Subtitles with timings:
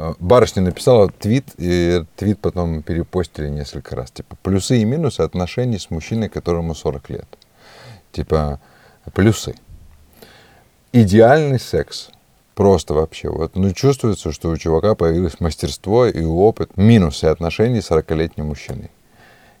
[0.00, 4.12] А, барышня написала твит, и твит потом перепостили несколько раз.
[4.12, 7.26] Типа, плюсы и минусы отношений с мужчиной, которому 40 лет.
[8.12, 8.60] Типа,
[9.12, 9.56] плюсы.
[10.92, 12.10] Идеальный секс.
[12.54, 13.28] Просто вообще.
[13.28, 16.76] Вот, ну, чувствуется, что у чувака появилось мастерство и опыт.
[16.76, 18.92] Минусы отношений с 40-летним мужчиной.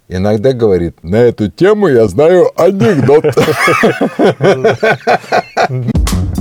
[0.06, 3.24] Иногда говорит, на эту тему я знаю анекдот.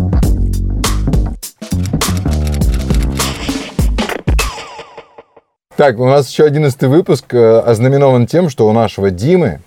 [5.78, 9.61] Так, у нас еще одиннадцатый выпуск э, ознаменован тем, что у нашего Димы,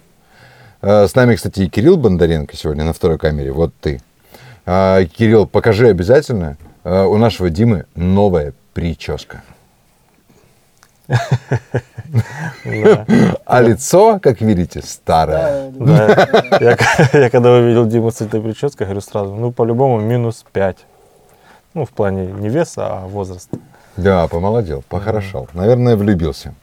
[0.82, 4.02] э, с нами, кстати, и Кирилл Бондаренко сегодня на второй камере, вот ты.
[4.66, 6.56] А, Кирилл, покажи обязательно.
[6.82, 9.44] Э, у нашего Димы новая прическа.
[13.46, 15.70] А лицо, как видите, старое.
[17.12, 20.76] Я когда увидел Диму с этой прической, говорю сразу, ну, по-любому минус 5.
[21.74, 23.58] Ну, в плане не веса, а возраста.
[23.96, 25.44] Да, помолодел, похорошел.
[25.44, 25.56] Mm-hmm.
[25.56, 26.54] Наверное, влюбился.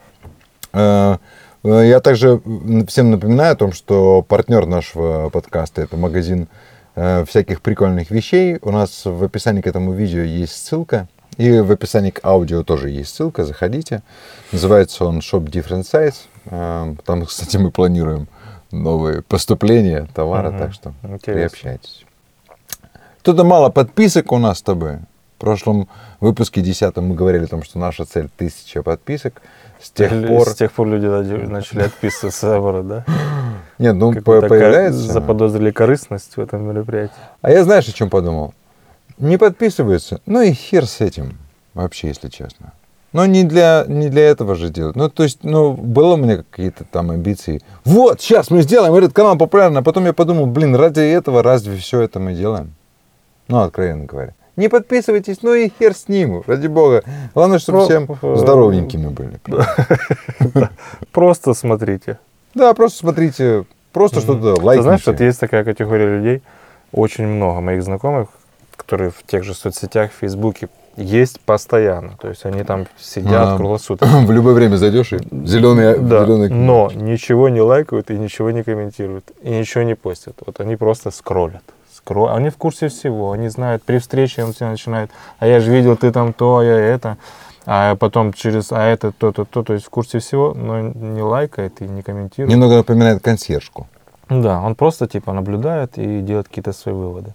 [0.72, 1.18] Э,
[1.64, 2.40] э, я также
[2.86, 6.48] всем напоминаю о том, что партнер нашего подкаста это магазин
[6.94, 8.58] э, всяких прикольных вещей.
[8.62, 11.08] У нас в описании к этому видео есть ссылка.
[11.36, 14.02] И в описании к аудио тоже есть ссылка, заходите.
[14.50, 16.96] Называется он Shop Different Size.
[17.04, 18.26] Там, кстати, мы планируем
[18.72, 20.58] новые поступления товара, угу.
[20.58, 21.32] так что Интересно.
[21.32, 22.04] приобщайтесь.
[23.22, 24.98] Тут мало подписок у нас с тобой.
[25.38, 29.40] В прошлом выпуске 10 мы говорили о том, что наша цель тысяча подписок.
[29.80, 30.48] С тех Или пор...
[30.48, 33.04] С тех пор люди начали отписываться, наоборот, да?
[33.78, 34.98] Нет, ну появляется...
[34.98, 37.14] Заподозрили корыстность в этом мероприятии.
[37.40, 38.52] А я знаешь, о чем подумал?
[39.18, 41.38] Не подписываются, ну и хер с этим,
[41.72, 42.72] вообще, если честно.
[43.12, 44.96] Но не для, не для этого же делать.
[44.96, 47.62] Ну, то есть, ну, было у меня какие-то там амбиции.
[47.84, 49.78] Вот, сейчас мы сделаем этот канал популярным.
[49.78, 52.74] А потом я подумал, блин, ради этого разве все это мы делаем?
[53.46, 54.34] Ну, откровенно говоря.
[54.58, 57.04] Не подписывайтесь, ну и хер с ним, ради бога.
[57.32, 59.38] Главное, чтобы всем здоровенькими были.
[61.12, 62.18] Просто смотрите.
[62.54, 64.82] Да, просто смотрите, просто что-то лайкните.
[64.82, 66.42] Знаешь, вот есть такая категория людей,
[66.90, 68.30] очень много моих знакомых,
[68.74, 72.16] которые в тех же соцсетях, в Фейсбуке есть постоянно.
[72.20, 74.20] То есть они там сидят а, круглосуточно.
[74.26, 76.50] В любое время зайдешь и зеленые, да, зеленые...
[76.50, 79.30] Но ничего не лайкают и ничего не комментируют.
[79.40, 80.34] И ничего не постят.
[80.44, 81.62] Вот они просто скроллят.
[82.10, 85.96] Они в курсе всего, они знают, при встрече он все начинает, а я же видел,
[85.96, 87.16] ты там то, а я это,
[87.66, 91.82] а потом через, а это то-то, то, то есть в курсе всего, но не лайкает
[91.82, 92.50] и не комментирует.
[92.50, 93.86] Немного напоминает консьержку.
[94.28, 97.34] Да, он просто типа наблюдает и делает какие-то свои выводы.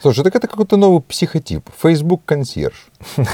[0.00, 1.68] Слушай, так это какой-то новый психотип.
[1.80, 2.88] Facebook консьерж.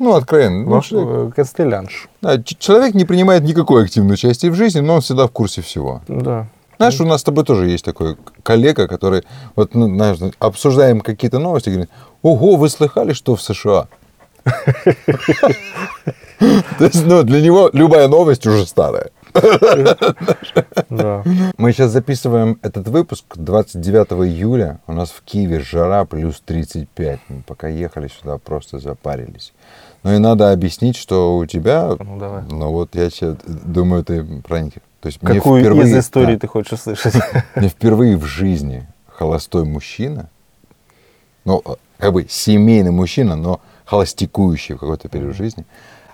[0.00, 0.64] Ну, откровенно.
[0.64, 2.08] Ну, человек, Костелянш.
[2.22, 6.00] Да, человек не принимает никакой активной участия в жизни, но он всегда в курсе всего.
[6.08, 6.46] Да.
[6.80, 9.22] Знаешь, у нас с тобой тоже есть такой коллега, который,
[9.54, 11.90] вот, ну, знаешь, обсуждаем какие-то новости, говорит,
[12.22, 13.88] ого, вы слыхали, что в США?
[16.78, 19.10] То есть, ну, для него любая новость уже старая.
[20.88, 21.22] Да.
[21.58, 24.80] Мы сейчас записываем этот выпуск 29 июля.
[24.86, 27.20] У нас в Киеве жара плюс 35.
[27.28, 29.52] Мы пока ехали сюда, просто запарились.
[30.02, 31.94] Ну и надо объяснить, что у тебя...
[31.98, 32.42] Ну, давай.
[32.50, 34.82] Ну вот я сейчас думаю, ты проникнешь.
[35.00, 37.14] То есть Какую впервые, из историй да, ты хочешь услышать?
[37.54, 40.28] Мне впервые в жизни холостой мужчина,
[41.44, 41.62] ну,
[41.98, 45.64] как бы семейный мужчина, но холостякующий в какой-то период жизни,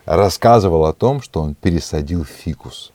[0.05, 2.93] рассказывал о том, что он пересадил фикус.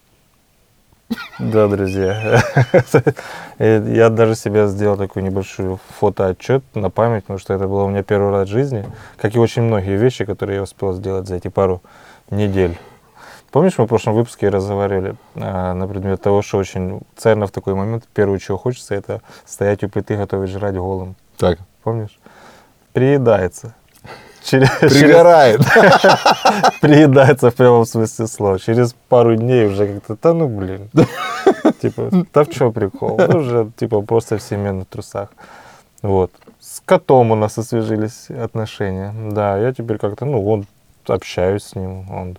[1.39, 2.41] Да, друзья.
[3.59, 8.01] Я даже себе сделал такой небольшой фотоотчет на память, потому что это было у меня
[8.01, 8.85] первый раз в жизни,
[9.17, 11.81] как и очень многие вещи, которые я успел сделать за эти пару
[12.29, 12.77] недель.
[13.51, 17.75] Помнишь, мы в прошлом выпуске разговаривали э, на предмет того, что очень ценно в такой
[17.75, 21.15] момент, первое, чего хочется, это стоять у плиты, готовить жрать голым.
[21.37, 21.59] Так.
[21.83, 22.17] Помнишь?
[22.93, 23.73] Приедается.
[24.49, 25.61] Пригорает.
[26.81, 28.59] Приедается в прямом смысле слова.
[28.59, 30.89] Через пару дней уже как-то, да ну блин.
[31.81, 33.17] Типа, да в чем прикол?
[33.17, 35.29] Ну, уже типа просто в семейных трусах.
[36.01, 36.31] Вот.
[36.59, 39.13] С котом у нас освежились отношения.
[39.31, 40.65] Да, я теперь как-то, ну, он
[41.07, 42.37] общаюсь с ним, он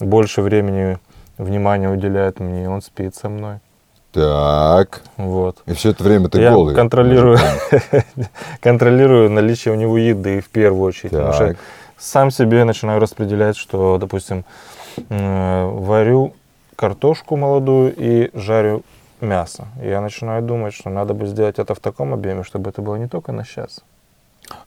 [0.00, 0.98] больше времени,
[1.38, 3.60] внимания уделяет мне, он спит со мной.
[4.12, 5.02] Так.
[5.16, 5.62] Вот.
[5.66, 6.74] И все это время ты я голый.
[6.74, 7.38] Контролирую,
[8.60, 11.12] контролирую наличие у него еды в первую очередь.
[11.12, 11.26] Так.
[11.26, 11.62] Потому что
[11.96, 14.44] сам себе начинаю распределять, что, допустим,
[15.08, 16.34] варю
[16.74, 18.82] картошку молодую и жарю
[19.20, 19.68] мясо.
[19.80, 23.06] Я начинаю думать, что надо бы сделать это в таком объеме, чтобы это было не
[23.06, 23.84] только на сейчас,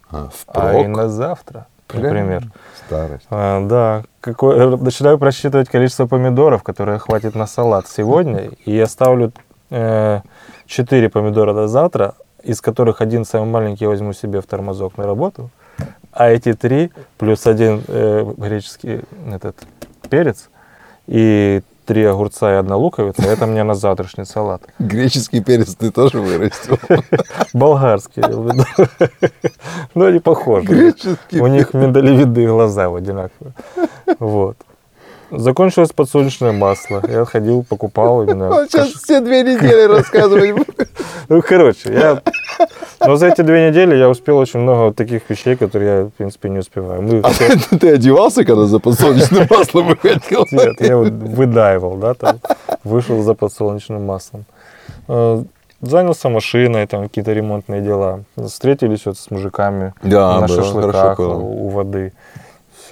[0.10, 2.44] а, а и на завтра например.
[2.86, 3.26] Старость.
[3.30, 4.04] А, да.
[4.22, 8.52] Какой, э, начинаю просчитывать количество помидоров, которое хватит на салат сегодня.
[8.66, 9.32] И я ставлю
[9.70, 10.22] э,
[10.68, 15.06] 4 помидора до завтра, из которых один самый маленький я возьму себе в тормозок на
[15.06, 15.50] работу.
[16.12, 19.02] А эти три плюс один э, греческий
[19.32, 19.56] этот
[20.10, 20.50] перец
[21.08, 24.64] и три огурца и одна луковица, это мне на завтрашний салат.
[24.80, 26.80] Греческий перец ты тоже вырастил?
[27.54, 28.66] Болгарский, я имею в виду.
[29.96, 30.68] Ну, они похожи.
[30.68, 33.54] Греческий У них миндалевидные глаза одинаковые.
[34.20, 34.58] Вот.
[35.38, 37.02] Закончилось подсолнечное масло.
[37.08, 38.50] Я ходил, покупал именно.
[38.50, 40.56] Он сейчас все две недели рассказывать.
[41.30, 42.22] Ну, короче, я...
[43.00, 46.50] Но за эти две недели я успел очень много таких вещей, которые я, в принципе,
[46.50, 47.02] не успеваю.
[47.02, 50.46] Мы А все- ты, ты одевался, когда за подсолнечным маслом выходил?
[50.52, 52.40] Нет, я выдаивал, да, там,
[52.84, 54.46] вышел за подсолнечным маслом.
[55.08, 55.44] Э,
[55.82, 58.22] Занялся машиной, там, какие-то ремонтные дела.
[58.38, 62.14] Встретились вот с мужиками Да, на было, шашлыках у воды.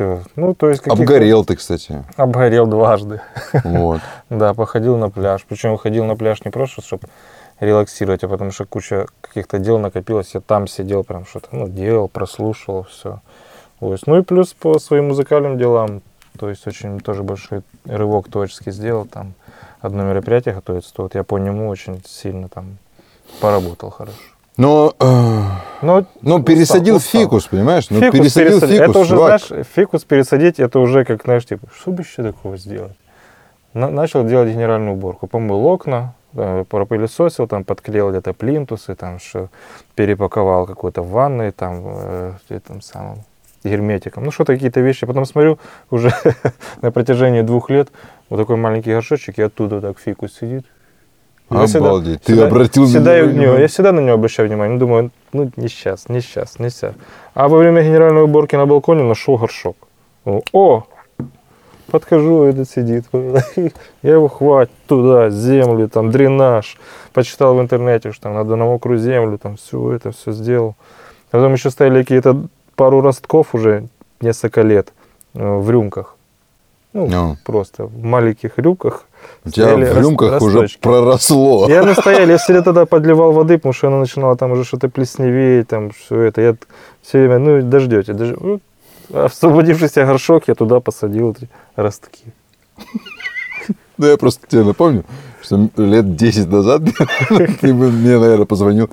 [0.02, 0.24] Все.
[0.36, 2.04] Ну, то есть Обгорел ты, кстати.
[2.16, 3.22] Обгорел дважды.
[3.64, 4.02] Вот.
[4.30, 5.46] Да, походил на пляж.
[5.48, 7.08] Причем ходил на пляж не просто, чтобы
[7.60, 10.34] релаксировать, а потому что куча каких-то дел накопилось.
[10.34, 13.20] Я там сидел, прям что-то ну, делал, прослушивал, все.
[13.82, 16.02] Ну и плюс по своим музыкальным делам.
[16.40, 19.06] То есть очень тоже большой рывок творческий сделал.
[19.06, 19.34] Там
[19.82, 22.78] одно мероприятие готовится, то вот я по нему очень сильно там
[23.42, 24.18] поработал хорошо.
[24.58, 24.94] Но,
[25.82, 27.22] э, Но ну, пересадил устал.
[27.22, 27.88] фикус, понимаешь?
[27.90, 28.78] Ну, Фикус пересадил пересадить.
[28.80, 29.42] фикус, Это уже, чувак.
[29.42, 32.96] знаешь, фикус пересадить, это уже как, знаешь, типа, что бы еще такого сделать?
[33.74, 35.28] На- начал делать генеральную уборку.
[35.28, 39.50] Помыл окна, э, пропылесосил, там подклеил где-то плинтусы, там что
[39.96, 43.20] перепаковал какой-то ванной, там, э, этим самым
[43.64, 44.24] герметиком.
[44.24, 45.06] Ну, что-то какие-то вещи.
[45.06, 46.12] Потом смотрю, уже
[46.82, 47.90] на протяжении двух лет
[48.30, 50.66] вот такой маленький горшочек, и оттуда так фикус сидит.
[51.52, 52.22] Я всегда- Обалдеть.
[52.22, 53.62] Ты обратил на всегда него я- не?
[53.62, 54.74] Я всегда на него обращаю внимание.
[54.74, 56.94] Ну, думаю, ну, не сейчас, не сейчас, не сейчас.
[57.34, 59.76] А во время генеральной уборки на балконе нашел горшок.
[60.54, 60.84] О,
[61.90, 63.06] подхожу, этот сидит.
[64.02, 66.78] Я его хватит туда, землю, там, дренаж.
[67.14, 70.76] Почитал в интернете, что там надо на мокрую землю, там, все это, все сделал.
[71.32, 72.44] А Потом еще стояли какие-то
[72.76, 73.88] пару ростков уже
[74.22, 74.94] несколько лет
[75.34, 76.16] э, в рюмках.
[76.94, 77.38] Ну, Ну.
[77.46, 79.06] просто в маленьких рюмках.
[79.46, 80.82] У тебя в рюмках уже росточки.
[80.82, 81.68] проросло.
[81.70, 84.90] И они стояли, я всегда тогда подливал воды, потому что она начинала там уже что-то
[84.90, 86.42] плесневеть, там все это.
[86.42, 86.56] Я
[87.02, 88.36] все время, ну, дождете, дож...
[88.40, 88.60] ну,
[89.14, 92.26] освободившийся горшок я туда посадил эти ростки.
[93.98, 95.04] Ну, я просто тебе напомню,
[95.44, 96.82] что лет 10 назад
[97.30, 98.90] ты бы мне, наверное, позвонил,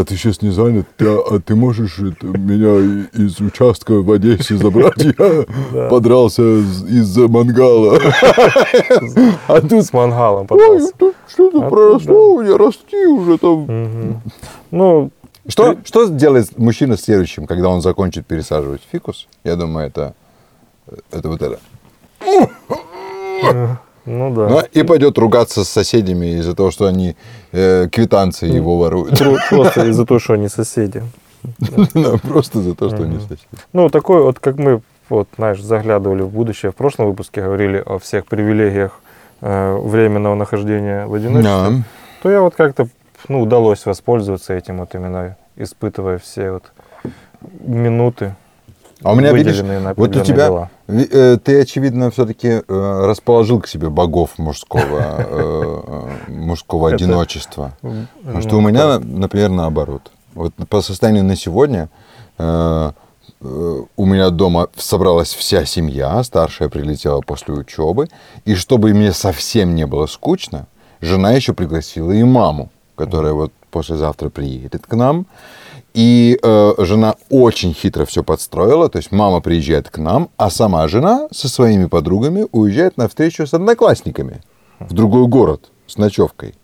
[0.00, 2.76] а ты сейчас не занят, Ты- а ты можешь это, меня
[3.12, 4.96] из участка в Одессе забрать?
[4.98, 5.88] Я Да.
[5.88, 7.98] подрался из- из-за мангала.
[9.48, 10.92] А тут С мангалом подрался.
[11.28, 14.22] что-то А проросло, у меня расти уже там.
[14.70, 15.10] Ну,
[15.48, 19.26] Что, что делает мужчина следующим, когда он закончит пересаживать фикус?
[19.44, 20.14] Я думаю, это,
[21.10, 21.58] это вот это.
[24.08, 24.48] Ну да.
[24.48, 27.14] Ну, и пойдет ругаться с соседями из-за того, что они
[27.52, 29.18] э, квитанции его воруют.
[29.50, 31.02] Просто из-за того, что они соседи.
[32.22, 33.42] Просто за то, что они соседи.
[33.72, 37.98] Ну, такой вот, как мы, вот, знаешь, заглядывали в будущее, в прошлом выпуске говорили о
[37.98, 39.00] всех привилегиях
[39.40, 41.84] э, временного нахождения в одиночестве.
[42.22, 42.88] То я вот как-то
[43.28, 46.64] ну, удалось воспользоваться этим, вот именно испытывая все вот
[47.60, 48.34] минуты,
[49.02, 49.60] А у меня, видишь,
[49.96, 50.70] вот у тебя, дела.
[50.88, 55.82] Э, ты, очевидно, все-таки расположил к себе богов мужского, э,
[56.28, 57.76] э, мужского одиночества.
[57.80, 60.10] Потому что Ну, у меня, например, наоборот.
[60.34, 61.88] Вот по состоянию на сегодня
[62.38, 62.92] э,
[63.40, 68.08] э, у меня дома собралась вся семья, старшая прилетела после учебы,
[68.44, 70.66] и чтобы мне совсем не было скучно,
[71.00, 75.26] жена еще пригласила и маму, которая вот послезавтра приедет к нам.
[75.98, 80.86] И э, жена очень хитро все подстроила, то есть мама приезжает к нам, а сама
[80.86, 84.40] жена со своими подругами уезжает на встречу с одноклассниками
[84.78, 86.54] в другой город с ночевкой.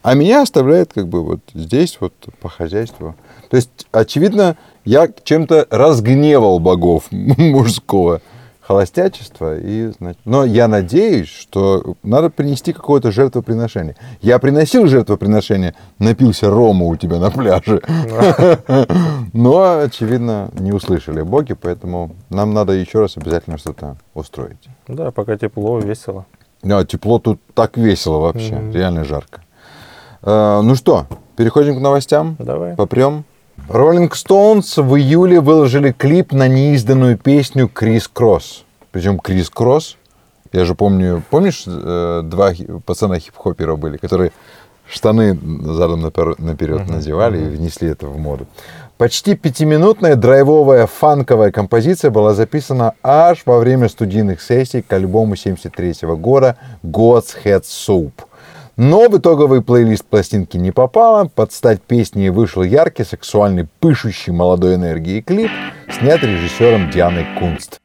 [0.00, 3.14] А меня оставляет как бы вот здесь вот по хозяйству.
[3.50, 8.22] То есть, очевидно, я чем-то разгневал богов мужского
[8.68, 9.56] холостячества.
[9.56, 13.96] И, значит, но я надеюсь, что надо принести какое-то жертвоприношение.
[14.20, 17.80] Я приносил жертвоприношение, напился рома у тебя на пляже.
[19.32, 24.68] Но, очевидно, не услышали боги, поэтому нам надо еще раз обязательно что-то устроить.
[24.86, 26.26] Да, пока тепло, весело.
[26.62, 29.40] Да, тепло тут так весело вообще, реально жарко.
[30.22, 31.06] Э, ну что,
[31.36, 32.36] переходим к новостям?
[32.38, 32.74] Давай.
[32.76, 33.24] Попрем.
[33.66, 38.64] Rolling Stones в июле выложили клип на неизданную песню «Крис Кросс».
[38.92, 39.96] Причем Крис Кросс,
[40.52, 42.52] я же помню, помнишь, э, два
[42.86, 44.32] пацана хип-хопера были, которые
[44.90, 45.38] штаны
[45.74, 48.46] задом напер- наперед надевали и внесли это в моду.
[48.96, 56.16] Почти пятиминутная драйвовая фанковая композиция была записана аж во время студийных сессий к альбому 73
[56.16, 58.12] года «God's Head Soup».
[58.78, 61.28] Но в итоговый плейлист пластинки не попало.
[61.34, 65.50] Под стать песни вышел яркий, сексуальный, пышущий молодой энергией клип,
[65.90, 67.80] снят режиссером Дианой Кунст.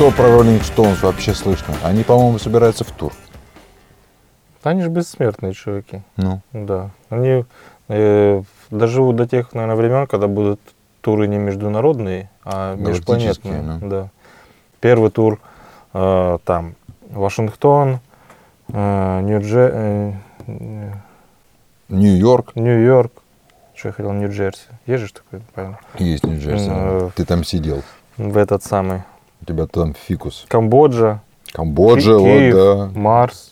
[0.00, 1.74] Что про Rolling Stones вообще слышно?
[1.82, 3.12] Они, по-моему, собираются в тур.
[4.62, 6.00] Они же бессмертные чуваки.
[6.16, 6.40] Ну.
[6.54, 6.88] Да.
[7.10, 7.44] Они
[7.88, 10.58] э, доживут до тех, наверное, времен, когда будут
[11.02, 13.60] туры не международные, а межпланетные.
[13.60, 13.88] Ну.
[13.90, 14.08] Да.
[14.80, 15.38] Первый тур
[15.92, 16.76] э, там
[17.10, 18.00] Вашингтон,
[18.68, 20.14] э, Нью-Дже...
[20.46, 20.92] Э,
[21.90, 22.52] Нью-Йорк.
[22.54, 23.12] Нью-Йорк,
[23.74, 24.62] что я хотел Нью-Джерси.
[24.86, 25.78] Есть же такой, правильно?
[25.98, 26.68] Есть Нью-Джерси.
[26.70, 27.82] Э, Ты там сидел.
[28.16, 29.02] В этот самый.
[29.42, 30.44] У тебя там фикус.
[30.48, 31.20] Камбоджа,
[31.52, 32.98] Камбоджа, Киев, вот, да.
[33.00, 33.50] Марс.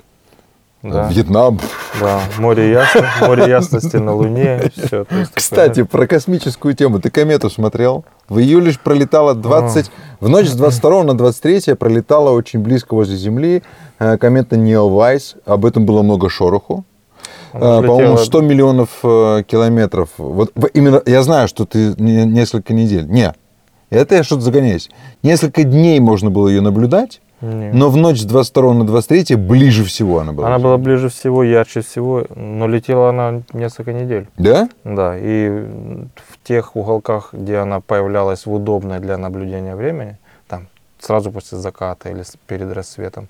[0.81, 1.59] Да, Вьетнам.
[2.01, 5.07] да, море ясно, море ясности на Луне, все.
[5.35, 7.01] Кстати, про космическую тему.
[7.01, 8.05] Ты комету смотрел?
[8.29, 9.91] В июле пролетала 20...
[10.21, 13.65] В ночь с 22 на 23 пролетала очень близко возле Земли
[13.99, 15.35] э, комета Неовайс.
[15.47, 16.85] Об этом было много шороху.
[17.53, 20.11] Э, По-моему, 100 миллионов э, километров.
[20.17, 23.07] Вот именно я знаю, что ты не- несколько недель.
[23.09, 23.33] Не,
[23.91, 24.91] это я что-то загоняюсь.
[25.23, 27.73] Несколько дней можно было ее наблюдать, Не.
[27.73, 30.49] но в ночь с 22 на 23 ближе всего она была.
[30.49, 34.29] Она была ближе всего, ярче всего, но летела она несколько недель.
[34.37, 34.69] Да?
[34.85, 40.19] Да, и в тех уголках, где она появлялась в удобное для наблюдения времени,
[40.49, 40.69] там
[40.99, 43.29] сразу после заката или перед рассветом,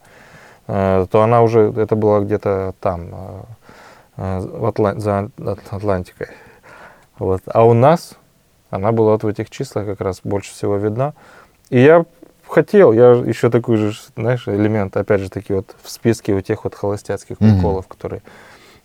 [0.66, 3.40] э, то она уже, это было где-то там, э,
[4.16, 6.28] э, в Атла- за Ат- Атлантикой.
[7.18, 7.42] Вот.
[7.46, 8.14] А у нас
[8.70, 11.14] она была вот в этих числах как раз больше всего видна.
[11.70, 12.04] И я
[12.46, 16.64] хотел, я еще такой же, знаешь, элемент, опять же таки вот в списке у тех
[16.64, 17.54] вот холостяцких Мгм.
[17.56, 18.22] приколов, которые...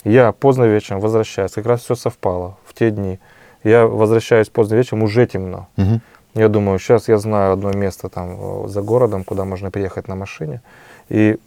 [0.04, 3.20] Я поздно вечером возвращаюсь, как раз все совпало в те дни.
[3.64, 5.68] Я возвращаюсь поздно вечером, уже темно.
[5.78, 6.02] Мгм.
[6.34, 10.16] Я думаю, сейчас я знаю одно место там э, за городом, куда можно приехать на
[10.16, 10.62] машине
[11.08, 11.38] и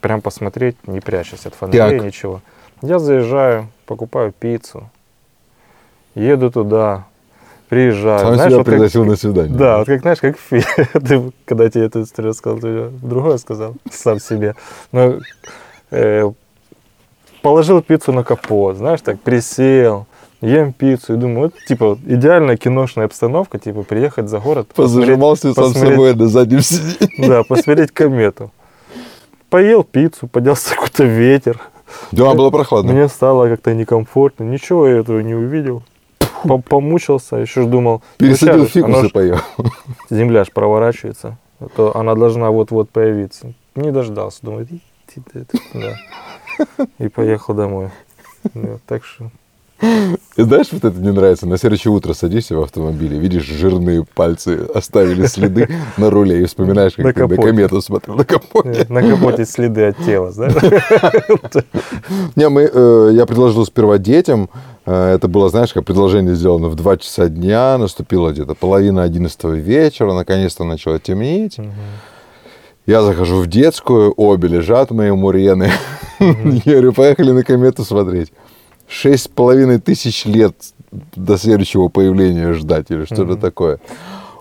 [0.00, 2.06] прям посмотреть, не прячась от фонарей, Так.
[2.06, 2.40] ничего.
[2.82, 4.90] Я заезжаю, покупаю пиццу,
[6.14, 7.04] еду туда,
[7.68, 8.18] приезжаю.
[8.20, 9.56] Сам Знаешь, себя вот как- пригласил на свидание.
[9.56, 10.36] да, вот как, знаешь, как.
[10.92, 14.54] Ты, когда тебе эту историю сказал, ты другое сказал сам себе.
[14.92, 15.14] Но
[15.90, 16.30] э,
[17.42, 20.06] положил пиццу на капот, знаешь, так присел,
[20.40, 24.68] ем пиццу и думаю, вот, типа, идеальная киношная обстановка, типа, приехать за город.
[24.74, 27.08] Позажимался сам собой на заднем сиденье.
[27.28, 28.50] Да, посмотреть комету.
[29.50, 31.60] Поел пиццу, поднялся какой-то ветер.
[32.10, 32.92] Да, было прохладно.
[32.92, 34.42] Мне стало как-то некомфортно.
[34.44, 35.82] Ничего я этого не увидел.
[36.44, 38.02] По- Помучился, еще ж думал.
[38.20, 39.38] ну, Пересадил щас ж, оно фикус ж- и поел.
[40.10, 43.52] земля ж проворачивается, а то она должна вот-вот появиться.
[43.74, 44.80] Не дождался, думаю, «И
[45.14, 46.86] ты, ты, ты, да.
[46.98, 47.90] И поехал домой.
[48.54, 49.30] Да, так что
[50.36, 51.46] знаешь, вот это мне нравится.
[51.46, 56.96] На следующее утро садишься в автомобиле, видишь, жирные пальцы оставили следы на руле и вспоминаешь,
[56.96, 57.48] На как ты на капоте.
[57.48, 58.86] комету смотрел на капоте.
[58.88, 60.54] э, на капоте следы от тела, знаешь?
[62.36, 64.48] Не, мы, э, я предложил сперва детям.
[64.86, 67.76] Э, это было, знаешь, как предложение сделано в 2 часа дня.
[67.78, 70.12] Наступила где-то половина 11 вечера.
[70.12, 71.58] Наконец-то начало темнеть.
[72.86, 75.70] Я захожу в детскую, обе лежат мои мурены.
[76.20, 78.32] Я говорю, поехали на комету смотреть.
[78.88, 80.54] Шесть с половиной тысяч лет
[81.14, 83.40] до следующего появления ждать или что-то Мгм.
[83.40, 83.78] такое.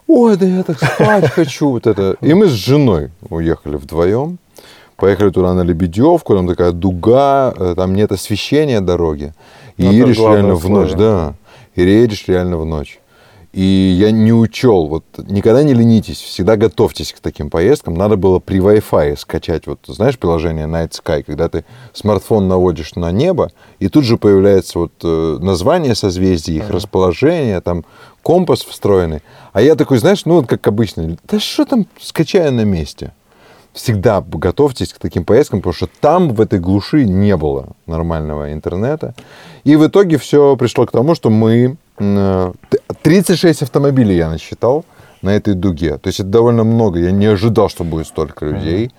[0.07, 1.69] Ой, да я так спать хочу.
[1.71, 2.15] Вот это.
[2.21, 4.37] И мы с женой уехали вдвоем.
[4.97, 9.33] Поехали туда на Лебедевку, там такая дуга, э, там нет освещения дороги.
[9.77, 11.33] И Ну, это едешь реально в ночь, да.
[11.75, 12.99] И едешь реально в ночь.
[13.55, 17.93] И я не учел, вот никогда не ленитесь, всегда готовьтесь к таким поездкам.
[17.93, 21.63] Надо было при Wi-Fi скачать, вот знаешь, приложение Night Sky, когда ты
[21.93, 27.85] смартфон наводишь на небо, и тут же появляется вот э, название созвездий, их расположение, там
[28.23, 29.21] компас встроенный.
[29.53, 33.13] А я такой, знаешь, ну вот как обычно, да что там, скачаю на месте.
[33.71, 39.15] Всегда готовьтесь к таким поездкам, потому что там, в этой глуши, не было нормального интернета.
[39.63, 41.77] И в итоге все пришло к тому, что мы...
[41.99, 44.85] э, т- 36 автомобилей я насчитал
[45.21, 45.97] на этой дуге.
[45.97, 46.99] То есть это довольно много.
[46.99, 48.91] Я не ожидал, что будет столько людей.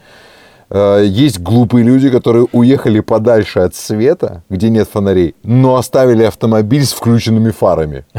[0.71, 6.85] Э, Есть глупые люди, которые уехали подальше от света, где нет фонарей, но оставили автомобиль
[6.85, 8.05] с включенными фарами.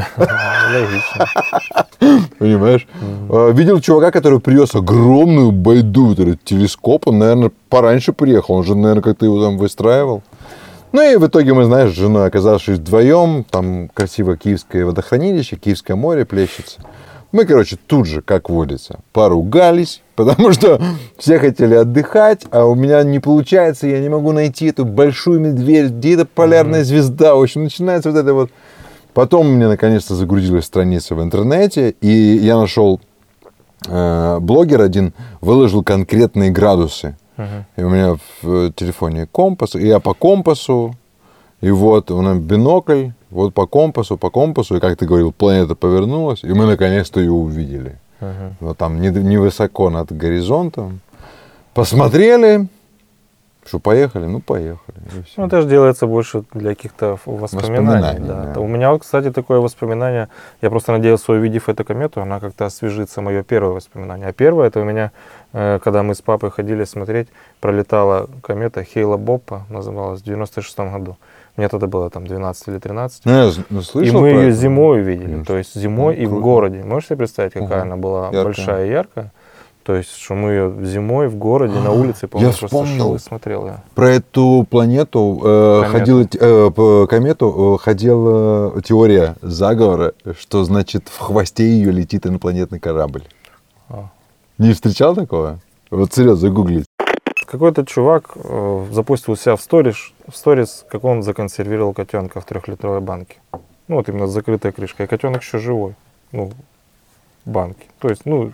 [2.38, 2.86] Понимаешь?
[3.28, 6.14] Э, Видел чувака, который привез огромную байду,
[6.44, 7.08] телескоп.
[7.08, 8.54] Он, наверное, пораньше приехал.
[8.56, 10.22] Он же, наверное, как-то его там выстраивал.
[10.92, 15.96] Ну и в итоге мы, знаешь, с женой оказавшись вдвоем, там красиво Киевское водохранилище, Киевское
[15.96, 16.80] море плещется.
[17.30, 20.80] Мы, короче, тут же, как водится, поругались, потому что
[21.18, 25.90] все хотели отдыхать, а у меня не получается, я не могу найти эту большую медведь,
[25.90, 27.34] где эта полярная звезда.
[27.34, 28.50] В общем, начинается вот это вот
[29.18, 33.00] Потом мне наконец-то загрузилась страница в интернете, и я нашел
[33.88, 37.16] э, блогер один, выложил конкретные градусы.
[37.76, 40.94] И у меня в э, телефоне компас, и я по компасу,
[41.60, 45.74] и вот у нас бинокль, вот по компасу, по компасу, и как ты говорил, планета
[45.74, 47.98] повернулась, и мы наконец-то ее увидели.
[48.20, 48.56] Мгм.
[48.60, 51.00] Вот там не- невысоко над горизонтом.
[51.74, 52.68] Посмотрели,
[53.64, 54.96] что поехали, ну поехали.
[55.36, 57.86] Ну, это же делается больше для каких-то воспоминаний.
[57.86, 58.52] Воспоминаний, да.
[58.54, 58.60] да.
[58.60, 60.28] У меня, вот, кстати, такое воспоминание.
[60.62, 64.28] Я просто надеялся, увидев эту комету, она как-то освежится, мое первое воспоминание.
[64.28, 65.12] А первое, это у меня,
[65.52, 67.28] когда мы с папой ходили смотреть,
[67.60, 71.16] пролетала комета Хейла Боппа, называлась, в 96 году.
[71.56, 73.22] Мне тогда было там 12 или 13.
[73.24, 74.56] Ну, я ну, И слышал мы про ее это.
[74.56, 75.34] зимой видели.
[75.36, 76.42] Ну, То есть зимой ну, и в круто.
[76.44, 76.84] городе.
[76.84, 77.82] Можешь себе представить, какая Ага.
[77.82, 78.44] она была Яркая.
[78.44, 79.32] большая и яркая?
[79.82, 83.18] То есть, что мы ее зимой в городе, на улице, по-моему, Я просто шел и
[83.18, 83.82] смотрел ее.
[83.96, 91.18] Про эту планету э, ходила э, по комету э, ходила теория заговора, что значит в
[91.18, 93.24] хвосте ее летит инопланетный корабль.
[94.58, 94.62] А.
[94.62, 95.60] Не встречал такого?
[95.90, 96.86] Вот серьезно, загуглить.
[97.46, 103.00] Какой-то чувак э, запустил себя в сторис, в сторис, как он законсервировал котенка в трехлитровой
[103.00, 103.36] банке.
[103.88, 105.06] Ну, вот именно с закрытой крышкой.
[105.06, 105.94] И котенок еще живой.
[106.32, 106.52] Ну,
[107.44, 107.86] в банке.
[108.00, 108.52] То есть, ну,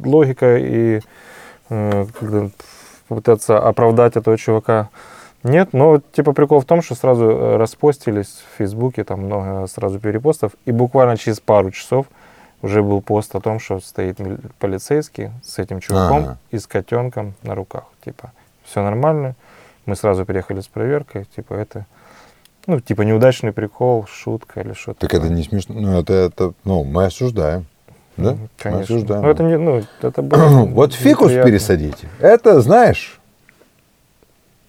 [0.00, 1.00] логика и
[1.68, 2.06] э,
[3.08, 4.88] попытаться оправдать этого чувака
[5.44, 10.00] нет, но типа прикол в том, что сразу э, распостились в Фейсбуке, там много сразу
[10.00, 12.06] перепостов, и буквально через пару часов
[12.62, 14.18] уже был пост о том, что стоит
[14.58, 16.38] полицейский с этим чуваком Ага.
[16.50, 17.84] и с котенком на руках.
[18.04, 18.32] Типа,
[18.64, 19.34] все нормально.
[19.84, 21.26] Мы сразу приехали с проверкой.
[21.36, 21.86] Типа, это,
[22.66, 25.00] ну, типа, неудачный прикол, шутка или что-то.
[25.00, 25.74] Так это не смешно.
[25.78, 27.66] Ну, это, это ну, мы осуждаем.
[28.16, 28.32] Да?
[28.32, 28.82] Мгм, Мы Конечно.
[28.96, 29.22] осуждаем.
[29.22, 31.50] Ну, это не, ну, это было Вот фикус неприятно.
[31.50, 32.08] пересадите.
[32.18, 33.20] Это, знаешь,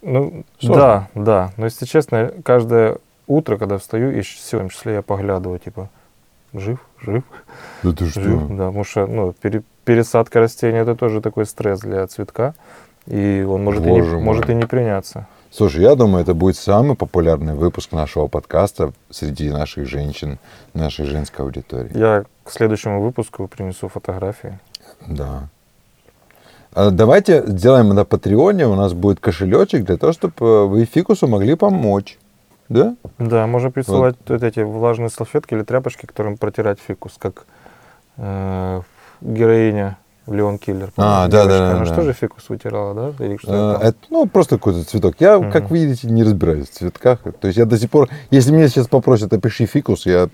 [0.02, 0.82] Ну, Сложно.
[1.16, 1.52] да, да.
[1.58, 5.90] Но, если честно, каждое утро, когда встаю, и в том числе я поглядываю, типа,
[6.54, 7.24] жив, жив,
[7.84, 8.22] да ты что?
[8.22, 8.42] жив.
[8.50, 12.54] Да, потому что, ну, пере- пересадка растения это тоже такой стресс для цветка.
[13.06, 14.24] И он может, и Боже не, мой.
[14.24, 15.28] может и не приняться.
[15.50, 20.40] Слушай, я думаю, это будет самый популярный выпуск нашего подкаста среди наших женщин,
[20.74, 21.98] нашей женской аудитории.
[21.98, 24.60] Я к следующему выпуску принесу фотографии.
[25.08, 25.48] Да.
[26.74, 31.56] А Давайте сделаем на Патреоне, у нас будет кошелечек для того, чтобы вы фикусу могли
[31.56, 32.20] помочь.
[32.70, 32.96] Да?
[33.18, 37.46] Да, можно присылать вот эти влажные салфетки или тряпочки, которым протирать фикус, как
[38.18, 38.82] э,
[39.22, 40.92] героиня Леон Киллер.
[40.98, 41.58] А, да, девочка.
[41.60, 41.86] да, Она да.
[41.86, 43.26] же тоже фикус вытирала, да?
[43.26, 43.98] Или что Э, это?
[44.10, 45.16] Ну, просто какой-то цветок.
[45.20, 45.52] Я, Мгм.
[45.52, 47.20] как видите, не разбираюсь в цветках.
[47.40, 50.28] То есть я до сих пор, если меня сейчас попросят, опиши фикус, я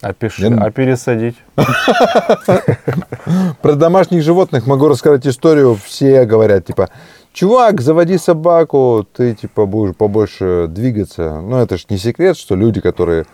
[0.00, 1.36] Опиши, я- а пересадить?
[3.62, 5.78] Про домашних животных могу рассказать историю.
[5.84, 6.88] Все говорят, типа,
[7.32, 11.40] чувак, заводи собаку, ты, типа, будешь побольше двигаться.
[11.40, 13.26] Ну, это ж не секрет, что люди, которые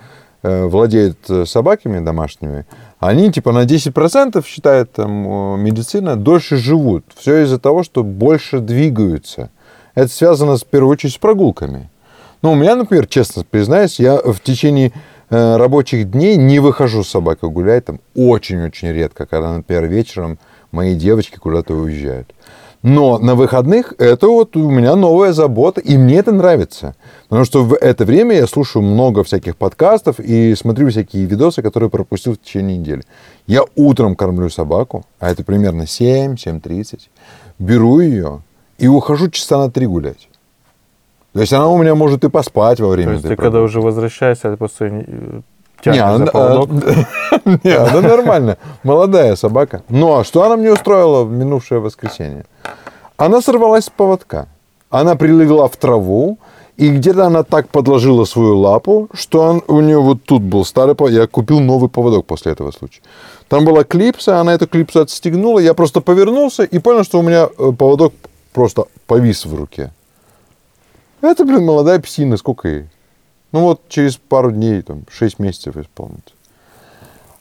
[0.42, 2.66] э, владеют э, собаками домашними,
[3.00, 7.04] они, типа, на 10% считает там медицина, дольше живут.
[7.16, 9.50] Все из-за того, что больше двигаются.
[9.94, 11.90] Это связано, в первую очередь, с прогулками.
[12.42, 14.92] Ну, у меня, например, честно признаюсь, я в течение
[15.28, 20.38] э, рабочих дней не выхожу с собакой гулять, там очень-очень редко, когда, например, вечером
[20.70, 22.32] мои девочки куда-то уезжают.
[22.82, 26.94] Но на выходных это вот у меня новая забота, и мне это нравится.
[27.28, 31.90] Потому что в это время я слушаю много всяких подкастов и смотрю всякие видосы, которые
[31.90, 33.02] пропустил в течение недели.
[33.46, 37.00] Я утром кормлю собаку, а это примерно 7-7.30,
[37.58, 38.42] беру ее
[38.78, 40.28] и ухожу часа на три гулять.
[41.32, 43.80] То есть она у меня может и поспать во время То есть ты когда уже
[43.80, 45.40] возвращаешься, ты просто э,
[45.84, 46.64] Не, она, а,
[47.64, 48.56] не, она нормально.
[48.82, 49.82] Молодая собака.
[49.88, 52.44] Но что она мне устроила в минувшее воскресенье?
[53.18, 54.46] Она сорвалась с поводка.
[54.90, 56.38] Она прилегла в траву,
[56.76, 60.94] и где-то она так подложила свою лапу, что он- у нее вот тут был старый
[60.94, 61.20] поводок.
[61.20, 63.02] Я купил новый поводок после этого случая.
[63.48, 67.48] Там была клипса, она эту клипсу отстегнула, я просто повернулся и понял, что у меня
[67.58, 68.12] э, поводок
[68.52, 69.90] просто повис в руке.
[71.20, 72.84] Это, блин, молодая псина, сколько ей?
[73.50, 76.34] Ну вот через пару дней, там, 6 месяцев исполнится.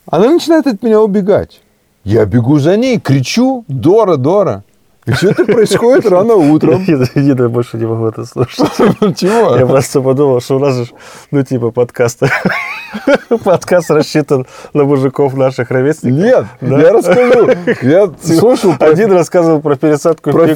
[0.07, 1.61] Она начинает от меня убегать.
[2.03, 4.63] Я бегу за ней, кричу, Дора, Дора.
[5.07, 6.83] И все это происходит рано утром.
[6.85, 8.59] Я я больше не могу это слушать.
[9.01, 9.67] Я Чего?
[9.67, 10.87] просто подумал, что у нас же,
[11.31, 12.23] ну, типа, подкаст.
[13.43, 16.17] Подкаст рассчитан на мужиков наших ровесников.
[16.19, 16.79] Нет, Да?
[16.79, 17.49] я расскажу.
[17.81, 20.47] Я слушал про- Один рассказывал про пересадку Про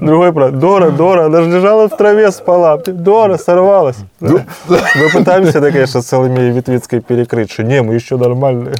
[0.00, 2.78] другой про Дора, Дора, она же лежала в траве, спала.
[2.78, 3.96] Дора сорвалась.
[4.20, 8.74] Ну, Мы пытаемся, да, конечно, целыми Витвицкой перекрыть, что не, мы еще нормальные.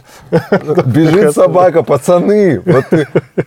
[0.86, 2.60] Бежит собака, пацаны.
[2.64, 3.06] Вот ты,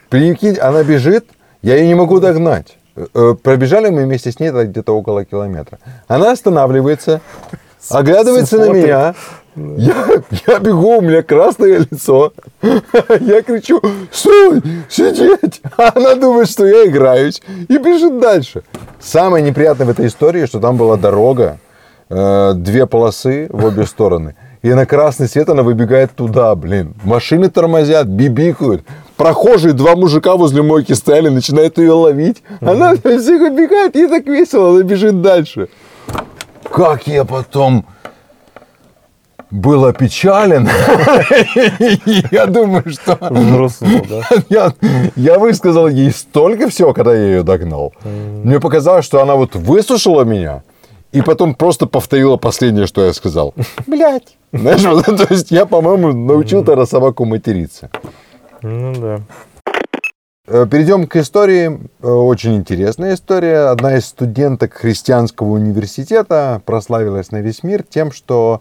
[0.10, 1.26] прикинь, она бежит,
[1.62, 2.78] я ее не могу догнать.
[2.96, 5.80] Э, Пробежали мы вместе с ней где-то около километра.
[6.08, 7.22] Она останавливается,
[7.90, 8.84] оглядывается на Смотрит.
[8.84, 9.16] меня.
[9.56, 9.96] Я,
[10.48, 12.32] я бегу, у меня красное лицо.
[12.62, 15.62] Я кричу, стой, сидеть.
[15.78, 18.62] А она думает, что я играюсь и бежит дальше.
[19.00, 21.58] Самое неприятное в этой истории, что там была дорога,
[22.10, 24.36] э, две полосы в обе стороны.
[24.62, 26.94] И на красный свет она выбегает туда, блин.
[27.04, 28.84] Машины тормозят, бибикают.
[29.18, 32.44] Прохожие, два мужика возле мойки стояли, начинают ее ловить.
[32.62, 35.70] Она всех убегает, ей так весело, она бежит дальше.
[36.72, 37.86] Как я потом
[39.50, 40.68] был опечален.
[42.32, 44.04] Я думаю, что Взрослый,
[44.50, 44.74] да.
[45.16, 47.94] я, высказал ей столько всего, когда я ее догнал.
[48.04, 50.64] Мне показалось, что она вот выслушала меня
[51.14, 53.54] и потом просто повторила последнее, что я сказал.
[53.86, 54.36] Блять.
[54.52, 57.90] Знаешь, то есть я, по-моему, научил тогда собаку материться.
[58.68, 59.22] Ну да.
[60.46, 61.80] Э, Перейдем к истории.
[62.02, 63.70] Э, Очень интересная история.
[63.70, 68.60] Одна из студенток христианского университета прославилась на весь мир тем, что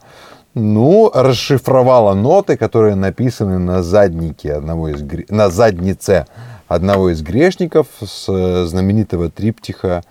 [0.54, 6.26] ну, расшифровала ноты, которые написаны на заднике одного из на заднице
[6.68, 10.02] одного из грешников с э, знаменитого триптиха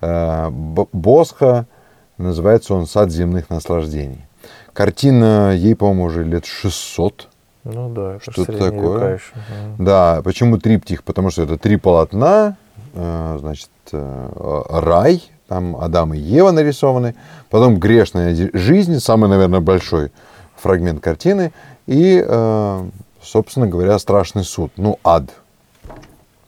[0.00, 1.66] Босха.
[2.18, 4.26] Называется он «Сад земных наслаждений».
[4.72, 7.28] Картина, ей, по-моему, уже лет 600.
[7.64, 9.14] Ну да, это Что-то такое.
[9.14, 9.32] еще.
[9.78, 11.04] Да, почему триптих?
[11.04, 12.56] Потому что это три полотна,
[12.94, 17.14] э, значит, э, рай, там Адам и Ева нарисованы,
[17.50, 20.10] потом грешная жизнь, самый, наверное, большой
[20.56, 21.52] фрагмент картины,
[21.86, 22.84] и, э,
[23.22, 25.24] собственно говоря, страшный суд, ну, ад.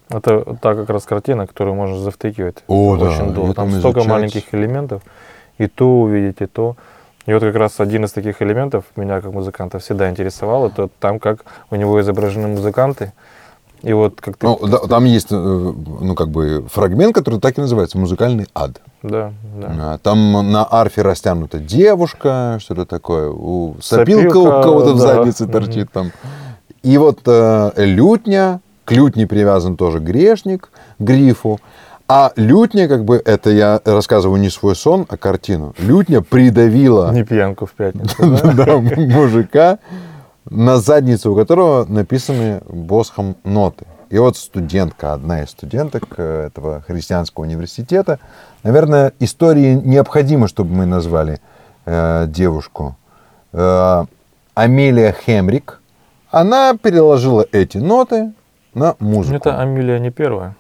[0.09, 3.40] Это та как раз картина, которую можно завтыкивать О, да, очень долго.
[3.42, 4.12] её Там там столько изучать.
[4.12, 5.03] маленьких элементов,
[5.59, 6.77] и то увидеть, и то.
[7.26, 11.18] И вот как раз один из таких элементов меня как музыканта всегда интересовал, это там
[11.18, 13.12] как у него изображены музыканты,
[13.84, 14.46] и вот как ты...
[14.46, 18.80] Ну, да, там есть, э, ну, как бы, фрагмент, который так и называется, музыкальный ад.
[19.02, 19.68] Да, да.
[19.78, 23.28] А, Там на арфе растянута девушка, что-то такое.
[23.28, 25.06] У сопилка, Сопилка, у кого-то в да.
[25.06, 26.12] заднице торчит там.
[26.82, 31.60] И вот э, лютня, к лютне привязан тоже грешник, грифу.
[32.06, 35.74] А лютня, как бы, это я рассказываю не свой сон, а картину.
[35.78, 38.14] Лютня придавила Не пьянку в пятницу.
[38.54, 38.76] да?
[38.76, 39.78] мужика,
[40.50, 43.86] на заднице у которого написаны босхом ноты.
[44.10, 48.18] И вот студентка, одна из студенток э, этого христианского университета,
[48.62, 51.40] наверное, истории необходимо, чтобы мы назвали
[51.86, 52.96] э, девушку.
[53.52, 54.04] Э,
[54.54, 55.80] Амелия Хемрик,
[56.30, 58.34] она переложила эти ноты
[58.74, 59.36] на музыку.
[59.36, 60.54] Это Амелия не первая.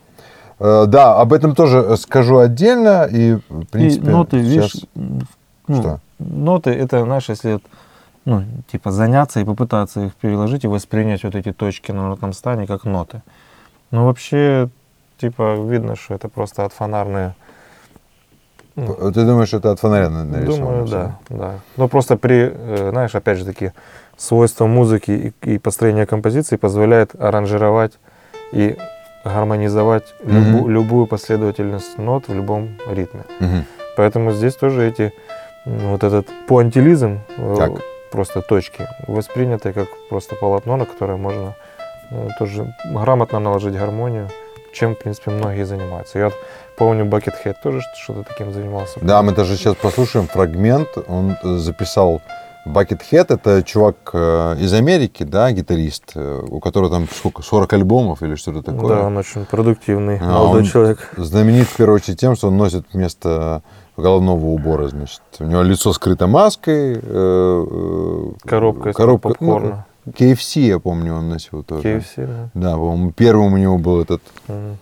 [0.58, 3.08] Э, да, об этом тоже скажу отдельно.
[3.10, 4.88] И, в принципе, и ноты, сейчас- видишь,
[5.68, 6.00] ну, Что?
[6.18, 7.60] ноты, это, знаешь, если
[8.24, 12.66] ну, типа заняться и попытаться их переложить и воспринять вот эти точки на нотном стане
[12.66, 13.20] как ноты.
[13.90, 14.70] Но вообще,
[15.18, 17.34] типа, видно, что это просто от фонарные.
[18.76, 20.66] ну, Ты думаешь, это от фонаря на- нарисовано?
[20.66, 21.54] Думаю, да, да.
[21.76, 23.72] Но просто при, э, знаешь, опять же таки,
[24.16, 27.98] свойства музыки и, и построение композиции позволяет аранжировать
[28.52, 28.76] и
[29.24, 30.70] гармонизовать любу- Мгм.
[30.70, 33.24] любую последовательность нот в любом ритме.
[33.40, 33.64] Мгм.
[33.96, 35.12] Поэтому здесь тоже эти,
[35.64, 37.70] вот этот пуантилизм, э, Как?
[38.10, 41.54] просто точки, восприняты как просто полотно, на которое можно
[42.10, 44.28] э, тоже грамотно наложить гармонию,
[44.72, 46.18] чем, в принципе, многие занимаются.
[46.18, 46.30] Я
[46.76, 48.98] помню, Buckethead тоже что-то таким занимался.
[49.00, 50.88] Да, мы даже сейчас послушаем фрагмент.
[51.08, 52.20] Он э, записал
[52.66, 53.26] Buckethead.
[53.28, 58.34] Это чувак э, из Америки, да, гитарист, э, у которого там сколько, 40 альбомов или
[58.36, 58.96] что-то такое.
[58.96, 61.10] Да, он очень продуктивный А, молодой он человек.
[61.16, 63.62] Знаменит, в первую очередь, тем, что он носит вместо
[63.96, 66.98] головного убора, значит, у него лицо скрыто маской.
[67.02, 69.86] э, Коробка коробка, ну, попкорна.
[70.06, 71.82] KFC, я помню, он носил тоже.
[71.82, 72.50] KFC, да.
[72.54, 74.74] Да, по-моему, первым у него был этот, э,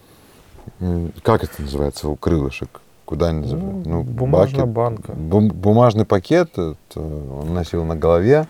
[1.22, 2.81] как это называется, у крылышек?
[3.12, 3.84] Куда они называют?
[3.86, 4.74] Ну, бумажная бакет.
[4.74, 5.12] банка.
[5.12, 8.46] Бум- бумажный пакет это он носил на голове.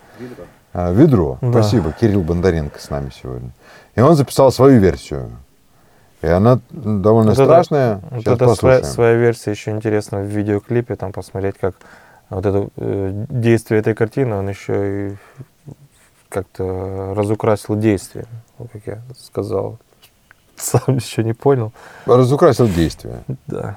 [0.73, 1.39] А, ведро.
[1.41, 1.51] Да.
[1.51, 1.91] Спасибо.
[1.91, 3.51] Кирилл Бондаренко с нами сегодня.
[3.97, 5.31] И он записал свою версию.
[6.21, 8.01] И она довольно Вот это- страшная.
[8.13, 8.85] Вот Сейчас это своя, послушаем.
[8.85, 11.75] своя версия еще интересна в видеоклипе, там посмотреть, как
[12.31, 15.17] вот это э, действие этой картины, он еще и
[16.29, 18.27] как-то разукрасил действие,
[18.59, 19.79] вот как я сказал.
[20.57, 21.73] Сам еще не понял.
[22.07, 23.25] Разукрасил действие.
[23.49, 23.77] Да.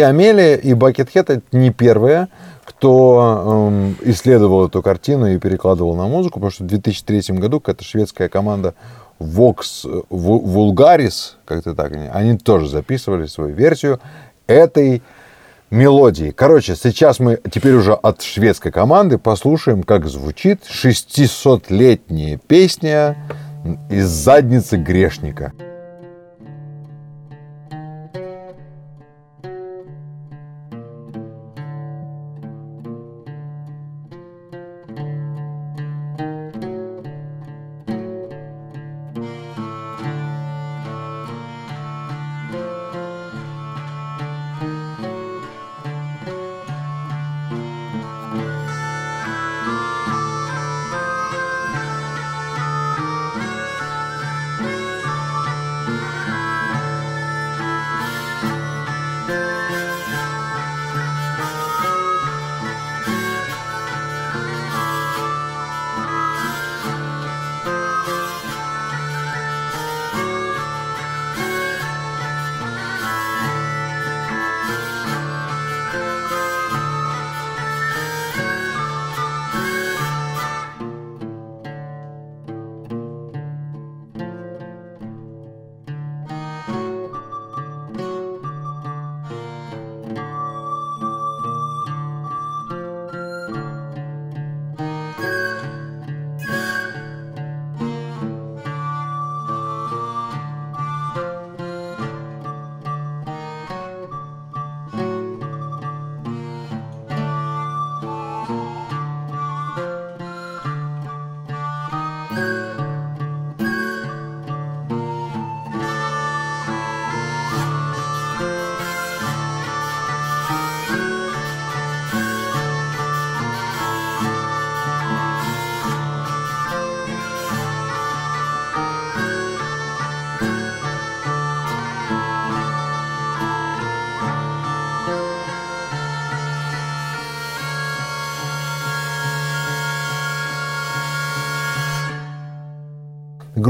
[0.00, 2.28] И Амелия, и Бакетхед это не первые,
[2.64, 7.84] кто эм, исследовал эту картину и перекладывал на музыку, потому что в 2003 году какая-то
[7.84, 8.74] шведская команда
[9.18, 14.00] Vox Vulgaris, как-то так, они тоже записывали свою версию
[14.46, 15.02] этой
[15.70, 16.30] мелодии.
[16.30, 23.16] Короче, сейчас мы теперь уже от шведской команды послушаем, как звучит 600-летняя песня
[23.90, 25.52] из задницы грешника.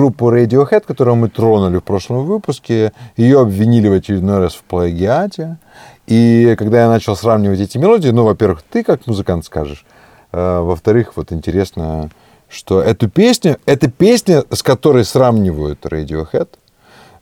[0.00, 5.58] Группу Radiohead, которую мы тронули в прошлом выпуске, ее обвинили в очередной раз в плагиате.
[6.06, 9.84] И когда я начал сравнивать эти мелодии, ну, во-первых, ты как музыкант скажешь,
[10.32, 12.08] э, во-вторых, вот интересно,
[12.48, 16.48] что эту песню, эта песня, с которой сравнивают Radiohead,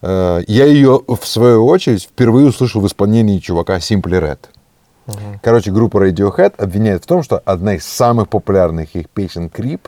[0.02, 4.38] э, я ее, в свою очередь, впервые услышал в исполнении чувака Simply Red.
[5.08, 5.40] Угу.
[5.42, 9.80] Короче, группа Radiohead обвиняет в том, что одна из самых популярных их песен «Creep»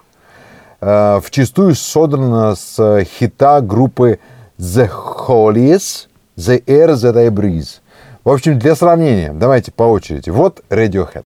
[0.81, 4.19] э, вчастую содрана с хита группы
[4.59, 4.91] The
[5.27, 7.81] Hollies The Air That I Breathe.
[8.25, 10.31] В общем, для сравнения, давайте по очереди.
[10.31, 11.23] Вот Radiohead.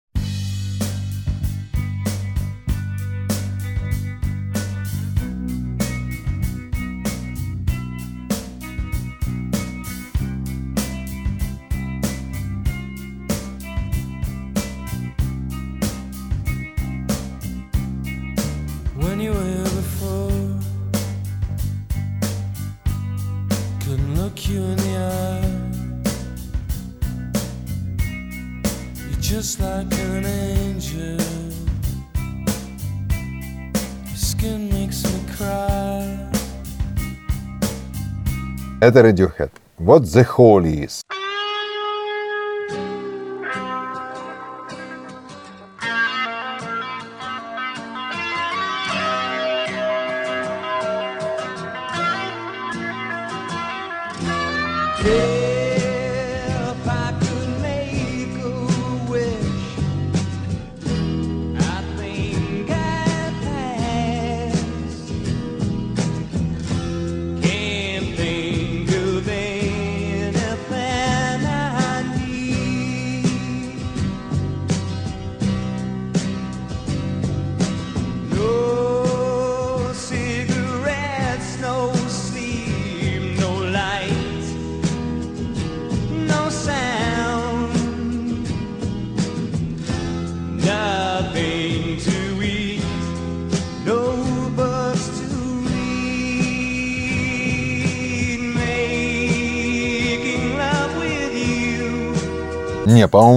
[38.81, 39.51] Это Radiohead.
[39.77, 41.01] Вот The Hollies.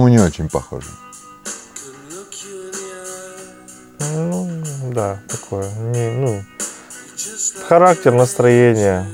[0.04, 0.86] По-моему, не очень похоже.
[4.14, 4.48] Ну,
[4.92, 5.64] да, такое.
[5.92, 6.42] Не, ну,
[7.66, 9.06] характер, настроение.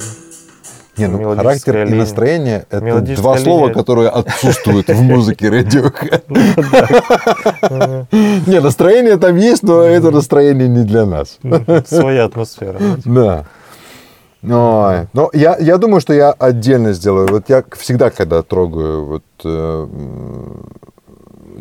[0.97, 2.01] Не, ну, характер и линия.
[2.01, 3.75] настроение– это два слова, линия.
[3.75, 6.25] которые отсутствуют в музыке Radiohead.
[7.71, 8.51] Мгм.
[8.51, 11.39] Не, настроение там есть, но это настроение не для нас.
[11.87, 12.79] Своя атмосфера.
[13.05, 13.47] Да.
[14.43, 15.07] Ой.
[15.13, 17.29] Но я, я думаю, что я отдельно сделаю.
[17.29, 19.87] Вот я всегда, когда трогаю вот, э,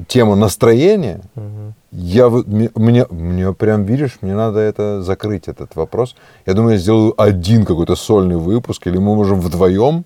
[0.07, 1.73] тему настроения, Мгм.
[1.91, 6.15] я вот- мне, мне, мне прям, видишь, мне надо это закрыть, этот вопрос.
[6.45, 10.05] Я думаю, я сделаю один какой-то сольный выпуск, или мы можем вдвоем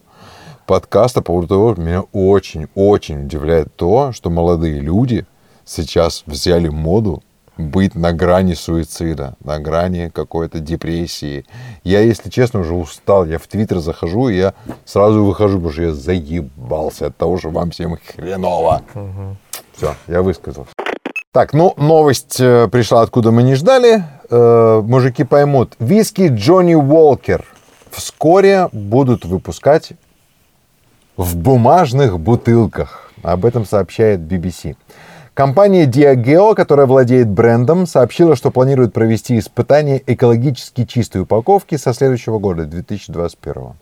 [0.65, 5.25] подкаста по поводу того, меня очень-очень удивляет то, что молодые люди
[5.65, 7.21] сейчас взяли моду
[7.57, 11.45] быть на грани суицида, на грани какой-то депрессии.
[11.83, 13.25] Я, если честно, уже устал.
[13.25, 14.53] Я в Твиттер захожу, и я
[14.85, 18.81] сразу выхожу, потому что я заебался от того, что вам всем хреново.
[18.93, 19.37] Мгм.
[19.75, 20.71] Все, я высказался.
[21.31, 24.03] Так, ну, новость э, пришла, откуда мы не ждали.
[24.29, 25.73] Э, мужики поймут.
[25.79, 27.43] Виски Джонни Уолкер
[27.89, 29.93] вскоре будут выпускать
[31.17, 33.11] в бумажных бутылках.
[33.23, 34.75] Об этом сообщает BBC.
[35.33, 42.37] Компания Diageo, которая владеет брендом, сообщила, что планирует провести испытание экологически чистой упаковки со следующего
[42.37, 43.73] года, 2021.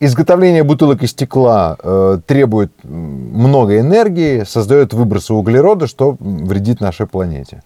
[0.00, 7.62] Изготовление бутылок из стекла э, требует много энергии, создает выбросы углерода, что вредит нашей планете.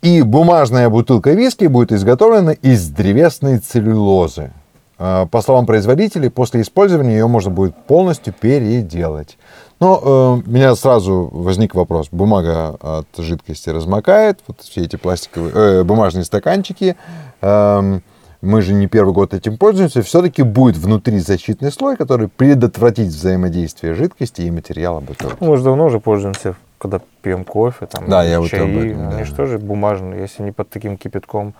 [0.00, 4.52] И бумажная бутылка виски будет изготовлена из древесной целлюлозы.
[4.98, 9.36] Э, По словам производителей, после использования ее можно будет полностью переделать.
[9.80, 12.08] Но э, у меня сразу возник вопрос.
[12.12, 16.96] Бумага от жидкости размокает, вот все эти пластиковые, э, бумажные стаканчики.
[17.40, 18.02] эм,
[18.42, 20.02] мы же не первый год этим пользуемся.
[20.02, 25.36] Все-таки будет внутри защитный слой, который предотвратит взаимодействие жидкости и материала бутылки.
[25.40, 28.60] Ну, Мы же давно уже пользуемся, когда пьем кофе, там, Да, я вот чаи.
[28.60, 29.24] об этом, Они да.
[29.24, 30.20] же тоже бумажные.
[30.22, 31.54] Если не под таким кипятком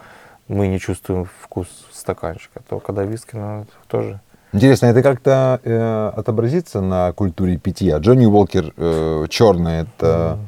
[0.49, 4.21] мы не чувствуем вкус стаканчика, то когда виски, ну, тоже...
[4.53, 7.99] Интересно, это как-то э, отобразится на культуре питья?
[7.99, 10.39] Джонни Уолкер э, черный, это,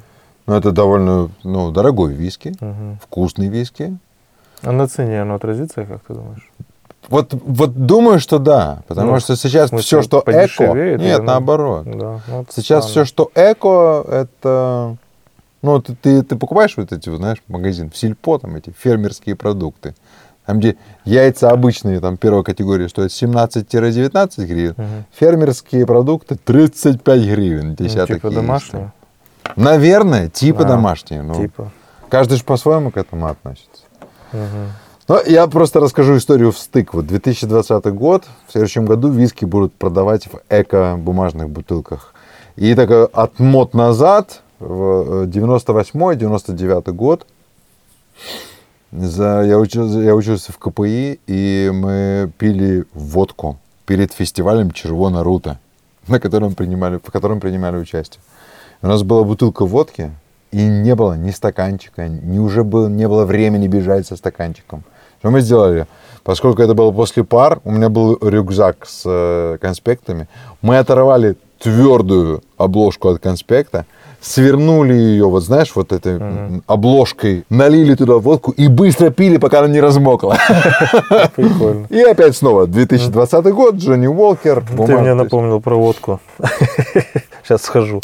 [0.47, 2.99] ну, это довольно ну, дорогой виски, Мгм.
[3.01, 3.97] вкусный виски.
[4.63, 6.51] А на цене оно отразится, как ты думаешь?
[7.09, 11.25] Вот, вот думаю, что да, потому Ну, что сейчас смысле, все, что эко, нет, ну,
[11.25, 11.85] наоборот.
[11.85, 13.07] Да, ну, Сейчас все, странно.
[13.07, 14.97] что эко, это,
[15.63, 19.95] ну, ты, ты, ты покупаешь вот эти, знаешь, магазин, в сельпо, там эти фермерские продукты,
[20.53, 20.77] там, где
[21.07, 25.05] яйца обычные, там, первой категории стоят 17-19 гривен, Мгм.
[25.11, 28.93] фермерские продукты 35 гривен, Ну, десяток типа яиц домашнее,
[29.43, 29.55] там.
[29.57, 31.23] Наверное, типа Да, домашние.
[31.23, 31.73] Ну, типа.
[32.11, 33.83] Каждый же по-своему к этому относится.
[34.33, 34.73] Мгм.
[35.09, 36.93] Ну, я просто расскажу историю в стык.
[36.95, 42.13] Вот 2020 год, в следующем году виски будут продавать в эко-бумажных бутылках.
[42.57, 47.27] И так э, от мод назад, в 98-99 год,
[48.93, 55.59] за, я, учился, я учился в КПИ, и мы пили водку перед фестивалем Червона Рута,
[56.09, 58.21] на котором принимали, в котором принимали участие.
[58.83, 60.11] У нас была бутылка водки,
[60.51, 64.85] и не было ни стаканчика, ни уже было, не было времени бежать со стаканчиком.
[65.21, 65.87] Что мы сделали?
[66.25, 70.29] Поскольку это было после пар, у меня был рюкзак с э, конспектами.
[70.61, 73.87] Мы оторвали твердую обложку от конспекта,
[74.23, 79.59] свернули ее, вот знаешь, вот этой м, обложкой, налили туда водку и быстро пили, пока
[79.59, 80.39] она не размокла.
[81.37, 81.87] Прикольно.
[81.91, 84.65] И опять снова 2020 год, Джонни Уолкер.
[84.87, 86.21] Ты мне напомнил про водку.
[87.43, 88.01] Сейчас схожу.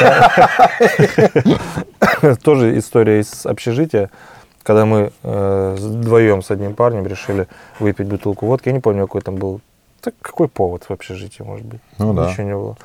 [2.42, 4.10] Тоже история из общежития,
[4.62, 7.48] когда мы э, вдвоем с одним парнем решили
[7.80, 8.68] выпить бутылку водки.
[8.68, 9.60] Я не помню, какой там был.
[10.00, 11.80] Так какой повод в общежитии, может быть?
[11.98, 12.30] Ну да.
[12.30, 12.76] Ничего не было.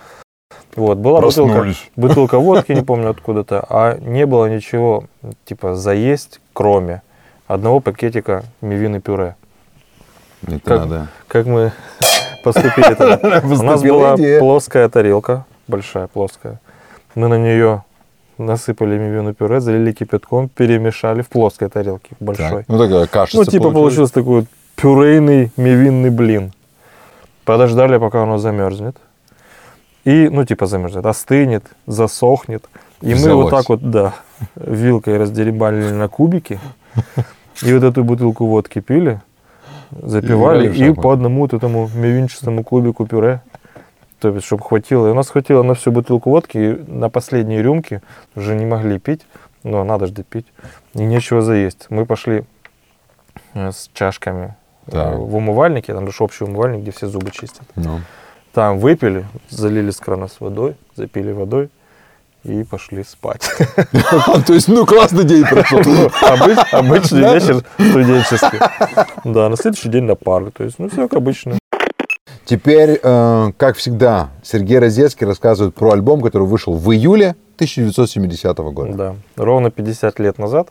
[0.76, 1.66] Вот, была бутылка,
[1.96, 5.04] бутылка водки, не помню откуда-то, а не было ничего,
[5.46, 7.02] типа, заесть, кроме
[7.48, 9.36] одного пакетика мивины пюре.
[10.48, 11.08] Это Как- надо.
[11.28, 11.72] Как мы
[12.44, 13.42] поступили тогда?
[13.44, 14.40] У нас была идея.
[14.40, 16.60] плоская тарелка, большая плоская.
[17.16, 17.84] Мы на нее
[18.38, 22.64] насыпали мивину пюре, залили кипятком, перемешали в плоской тарелке, большой.
[22.64, 23.38] Так, Ну, такая каша.
[23.38, 24.46] Ну, типа получился такой
[24.78, 26.54] пюрейный мивинный блин.
[27.44, 28.96] Подождали, пока оно замерзнет.
[30.04, 32.66] И, ну, типа замерзнет, остынет, засохнет.
[33.02, 33.52] И мы вот Взялось.
[33.52, 34.14] так вот, да,
[34.56, 36.60] вилкой раздеребанили на кубики.
[37.64, 39.22] И вот эту бутылку водки пили,
[39.92, 41.02] запивали, и шахматы.
[41.02, 43.42] по одному вот этому мивинчатому кубику пюре.
[44.20, 45.08] То есть, чтобы хватило.
[45.08, 48.02] И у нас хватило на всю бутылку водки, и на последние рюмки
[48.36, 49.22] уже не могли пить.
[49.64, 50.48] Но надо же допить.
[50.96, 51.86] И нечего заесть.
[51.90, 52.44] Мы пошли
[53.54, 54.56] э, с чашками
[54.88, 55.18] э, Так.
[55.18, 57.64] в умывальнике, там же общий умывальник, где все зубы чистят.
[57.76, 58.00] Ну.
[58.54, 61.70] Там выпили, залили с крана с водой, запили водой
[62.44, 63.50] и пошли спать.
[64.48, 65.80] То есть, ну, классный день прошел.
[65.80, 68.60] Обыч- Обычный вечер студенческий.
[69.24, 70.52] Да, на следующий день на пару.
[70.52, 71.58] То есть, ну, все как обычно.
[72.44, 78.94] Теперь, э, как всегда, Сергей Розецкий рассказывает про альбом, который вышел в июле 1970 года.
[78.94, 80.70] Да, ровно 50 лет назад.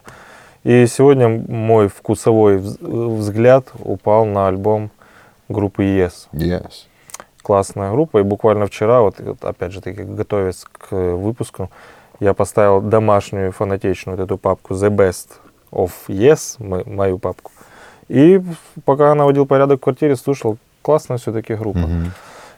[0.64, 4.90] И сегодня мой вкусовой взгляд упал на альбом
[5.48, 6.12] группы Yes.
[6.34, 6.70] Yes.
[7.42, 8.18] Классная группа.
[8.18, 11.70] И буквально вчера, вот, опять же таки, готовясь к выпуску,
[12.20, 15.28] я поставил домашнюю фанатичную вот эту папку The Best
[15.72, 17.50] of Yes, мою папку.
[18.08, 18.42] И
[18.84, 21.78] пока наводил порядок в квартире, слушал, классная все-таки группа.
[21.78, 22.10] Mm-hmm.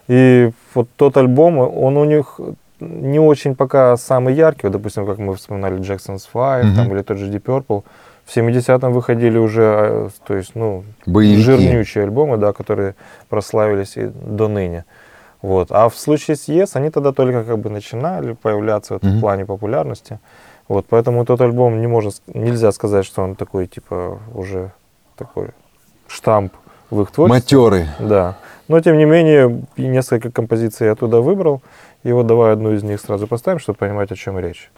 [0.09, 2.39] И вот тот альбом, он у них
[2.79, 6.75] не очень пока самый яркий, вот, допустим, как мы вспоминали Jackson's Five, mm-hmm.
[6.75, 7.83] там, или тот же Deep Purple.
[8.25, 11.41] В 70-м выходили уже, э, то есть, ну, Боевики.
[11.41, 12.95] жирнючие альбомы, да, которые
[13.29, 14.85] прославились и до ныне.
[15.41, 15.71] Вот.
[15.71, 19.17] А в случае с Yes, они тогда только как бы начинали появляться вот, mm-hmm.
[19.17, 20.19] в плане популярности.
[20.69, 24.71] Вот, поэтому тот альбом не можно, нельзя сказать, что он такой, типа, уже
[25.17, 25.49] такой
[26.07, 26.53] штамп
[26.89, 27.57] в их творчестве.
[27.57, 27.87] Матерый.
[27.99, 28.37] Да.
[28.69, 31.61] Но, тем не менее, несколько композиций я туда выбрал.
[32.03, 34.71] И вот давай одну из них сразу поставим, чтобы понимать, о чем речь.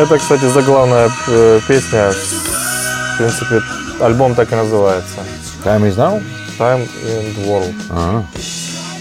[0.00, 2.10] Это, кстати, заглавная э, песня.
[2.10, 3.60] В принципе,
[4.00, 5.18] альбом так и называется.
[5.62, 6.22] Time is now?
[6.58, 7.74] Time in the World.
[7.90, 8.24] Ага.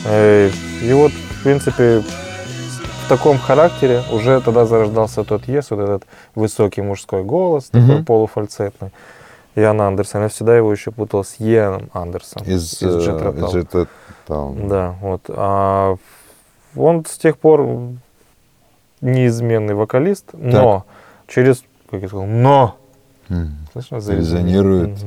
[0.04, 0.50] Э,
[0.82, 6.04] и вот, в принципе, в таком характере уже тогда зарождался тот Ес, вот этот
[6.36, 7.88] высокий мужской голос, mm-hmm.
[7.88, 8.91] такой полуфальцетный.
[9.56, 10.24] Ян Андерсон.
[10.24, 12.43] Я всегда его еще путал с Йеном Андерсон.
[12.43, 13.88] Из, из Jet
[14.28, 15.22] Да, вот.
[15.30, 15.95] А
[16.76, 17.62] он с тех пор
[19.02, 21.34] неизменный вокалист, но так.
[21.34, 22.76] через, как я сказал, но.
[23.74, 24.97] Слышно, резонируют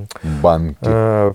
[0.41, 0.79] банки.
[0.83, 1.33] Э,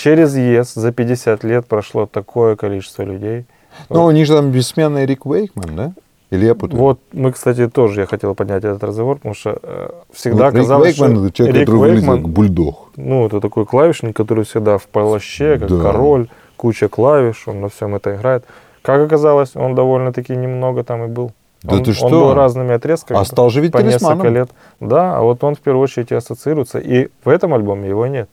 [0.00, 3.44] Через ЕС за 50 лет прошло такое количество людей.
[3.90, 5.92] Ну, у них же там бессменный Рик Уэйкман, да?
[6.30, 6.80] Или я путаю?
[6.80, 10.94] Вот мы, кстати, тоже я хотел поднять этот разговор, потому что э, всегда вот казалось,
[10.94, 12.92] Рик Уэйкман, это человек, Рик который Уэйкман, как бульдог.
[12.96, 15.82] Ну, это такой клавишник, который всегда в плаще, как да.
[15.82, 18.46] король, куча клавиш, он на всем это играет.
[18.80, 21.32] Как оказалось, он довольно-таки немного там и был.
[21.62, 22.06] Да он, ты что?
[22.06, 23.18] Он был разными отрезками.
[23.20, 24.50] А стал же ведь по несколько лет.
[24.80, 26.78] Да, а вот он в первую очередь и ассоциируется.
[26.78, 28.30] И в этом альбоме его нет.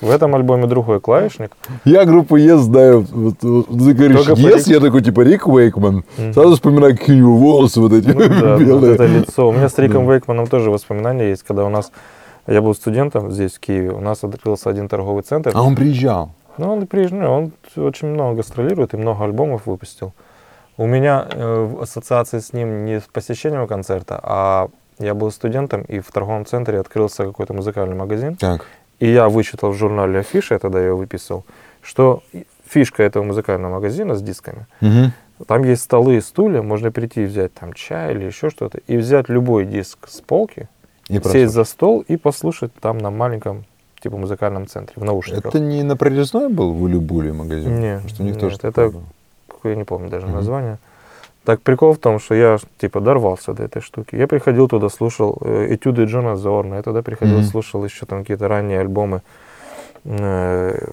[0.00, 1.52] В этом альбоме другой клавишник.
[1.84, 3.06] Я группу Yes знаю.
[3.06, 6.04] Ты говоришь Только Yes, я такой типа Рик Уэйкман.
[6.16, 6.32] Mm-hmm.
[6.32, 8.78] Сразу вспоминаю, какие у него волосы вот эти ну, да, белые.
[8.78, 9.48] Вот это лицо.
[9.48, 10.12] У меня с Риком да.
[10.12, 11.92] Уэйкманом тоже воспоминания есть, когда у нас...
[12.48, 13.92] Я был студентом здесь, в Киеве.
[13.92, 15.52] У нас открылся один торговый центр.
[15.54, 16.32] А он приезжал?
[16.58, 17.30] Ну, он приезжал.
[17.30, 20.12] Он очень много гастролирует и много альбомов выпустил.
[20.76, 24.68] У меня э, ассоциация с ним не с посещением концерта, а
[24.98, 28.36] я был студентом, и в торговом центре открылся какой-то музыкальный магазин.
[28.36, 28.66] Так.
[29.00, 31.44] И я вычитал в журнале афиши, я тогда ее выписал,
[31.82, 32.22] что
[32.66, 35.44] фишка этого музыкального магазина с дисками, угу.
[35.46, 38.96] там есть столы и стулья, можно прийти и взять там чай или еще что-то, и
[38.96, 40.68] взять любой диск с полки,
[41.08, 41.50] и сесть прослушать.
[41.50, 43.64] за стол и послушать там на маленьком
[44.00, 45.46] типа музыкальном центре, в наушниках.
[45.46, 47.80] Это не на прорезной был в Улюбуле магазин?
[47.80, 48.92] Нет, что у них нет тоже это,
[49.68, 50.36] я не помню даже угу.
[50.36, 50.78] название.
[51.44, 54.14] Так прикол в том, что я типа дорвался до этой штуки.
[54.14, 56.76] Я приходил туда, слушал э, этюды Джона Зорна.
[56.76, 57.50] Я тогда приходил, mm-hmm.
[57.50, 59.22] слушал еще там какие-то ранние альбомы
[60.04, 60.86] э,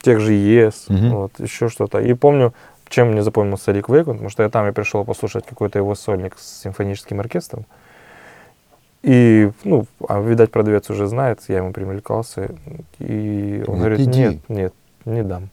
[0.00, 1.10] тех же Yes, mm-hmm.
[1.10, 2.00] вот, еще что-то.
[2.00, 2.54] И помню,
[2.88, 6.38] чем мне запомнился Рик Вейкон, потому что я там и пришел послушать какой-то его сольник
[6.38, 7.66] с симфоническим оркестром.
[9.02, 12.48] И, ну, а, видать, продавец уже знает, я ему примелькался.
[12.98, 14.20] И он нет, говорит, иди.
[14.20, 14.74] нет, нет,
[15.04, 15.50] не дам.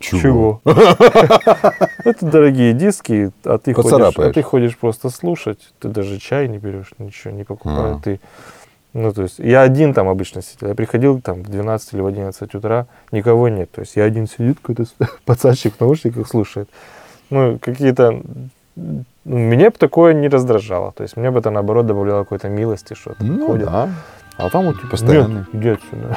[0.00, 0.62] Чего?
[0.64, 6.56] Это дорогие диски, а ты, ходишь, а ты ходишь просто слушать, ты даже чай не
[6.56, 7.98] берешь, ничего не покупаешь.
[7.98, 8.00] А.
[8.02, 8.18] Ты,
[8.94, 10.70] ну, то есть, я один там обычно сидел.
[10.70, 13.70] Я приходил там в 12 или в 11 утра, никого нет.
[13.70, 14.86] То есть, я один сидит, какой-то
[15.26, 16.70] пацанчик в наушниках слушает.
[17.28, 18.22] Ну, какие-то...
[18.76, 20.92] Ну, меня бы такое не раздражало.
[20.92, 23.66] То есть, мне бы это, наоборот, добавляло какой-то милости, что-то ну, ходит.
[23.66, 23.90] Да.
[24.38, 25.46] А там вот, типа, постоянно.
[25.52, 26.16] Нет, иди отсюда.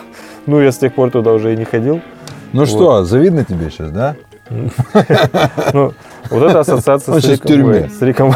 [0.46, 2.00] Ну, я с тех пор туда уже и не ходил.
[2.52, 2.68] Ну вот.
[2.68, 4.16] что, завидно тебе сейчас, да?
[5.72, 5.92] Ну,
[6.30, 8.34] вот эта ассоциация Он с Риком, с Риком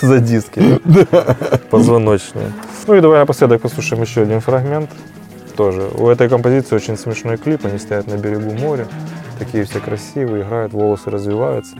[0.00, 0.80] за диски.
[1.70, 2.52] Позвоночные.
[2.86, 4.90] Ну и давай напоследок послушаем еще один фрагмент.
[5.56, 5.82] Тоже.
[5.96, 7.66] У этой композиции очень смешной клип.
[7.66, 8.86] Они стоят на берегу моря.
[9.38, 11.74] Такие все красивые, играют, волосы развиваются.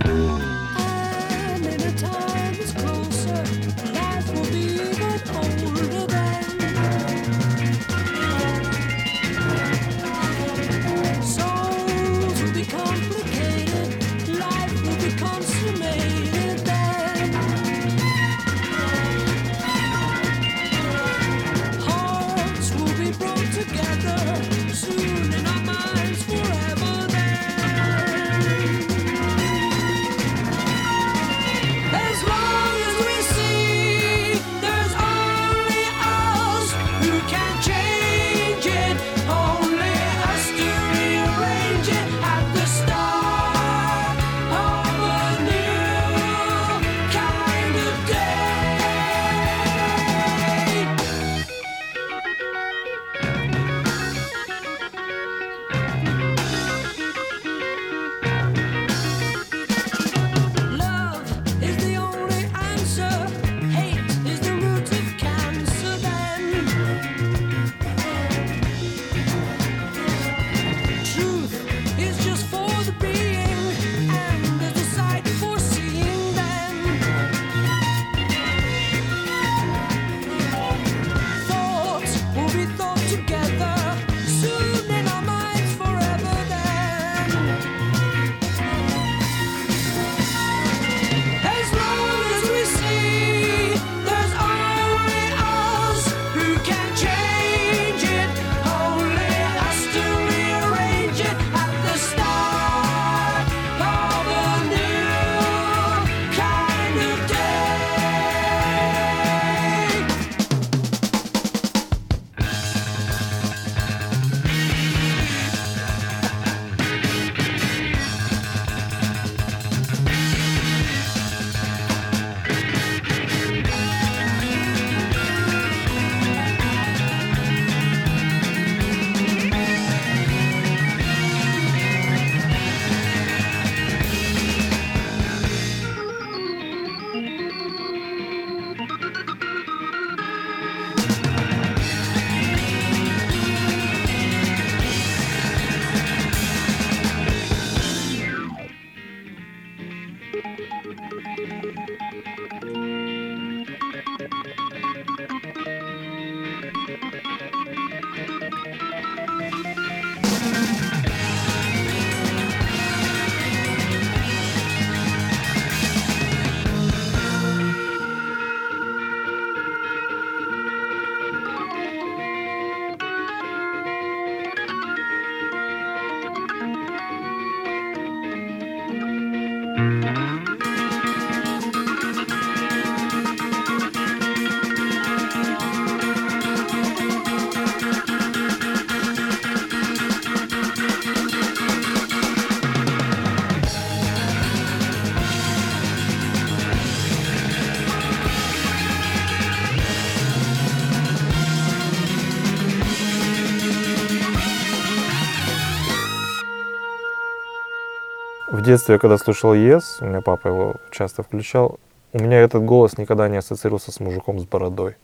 [208.63, 211.81] В детстве, когда слушал Yes, у меня папа его часто включал,
[212.13, 214.95] у меня этот голос никогда не ассоциировался с мужиком с бородой.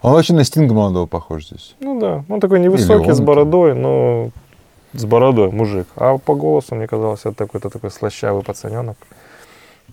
[0.00, 1.74] Он очень на Стинга молодого похож здесь.
[1.80, 4.30] Ну да, он такой невысокий, он с бородой, но
[4.94, 5.88] с бородой мужик.
[5.96, 8.96] А по голосу мне казалось, это такой-то такой слащавый пацаненок.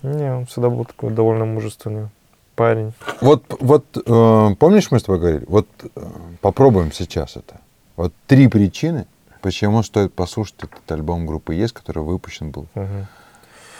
[0.02, 2.08] Не, он всегда был такой довольно мужественный
[2.56, 2.94] парень.
[3.20, 5.44] Вот, вот э, помнишь, мы с тобой говорили?
[5.46, 6.00] Вот э,
[6.40, 7.60] попробуем сейчас это.
[7.96, 9.06] Вот три причины,
[9.40, 12.66] почему стоит послушать этот альбом группы Есть, который выпущен был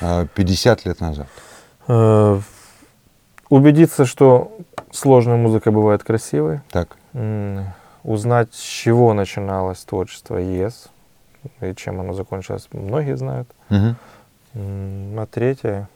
[0.00, 1.26] э, 50 лет назад.
[1.88, 2.40] Э,
[3.48, 4.56] Убедиться, что
[4.92, 6.60] сложная музыка бывает красивой.
[6.70, 6.96] Так.
[7.14, 7.64] М,
[8.04, 10.88] Узнать, с чего начиналось творчество ЕС
[11.60, 13.48] и чем оно закончилось, многие знают.
[13.70, 15.88] М, А третье,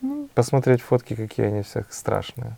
[0.00, 2.56] ну, посмотреть фотки, какие они все страшные.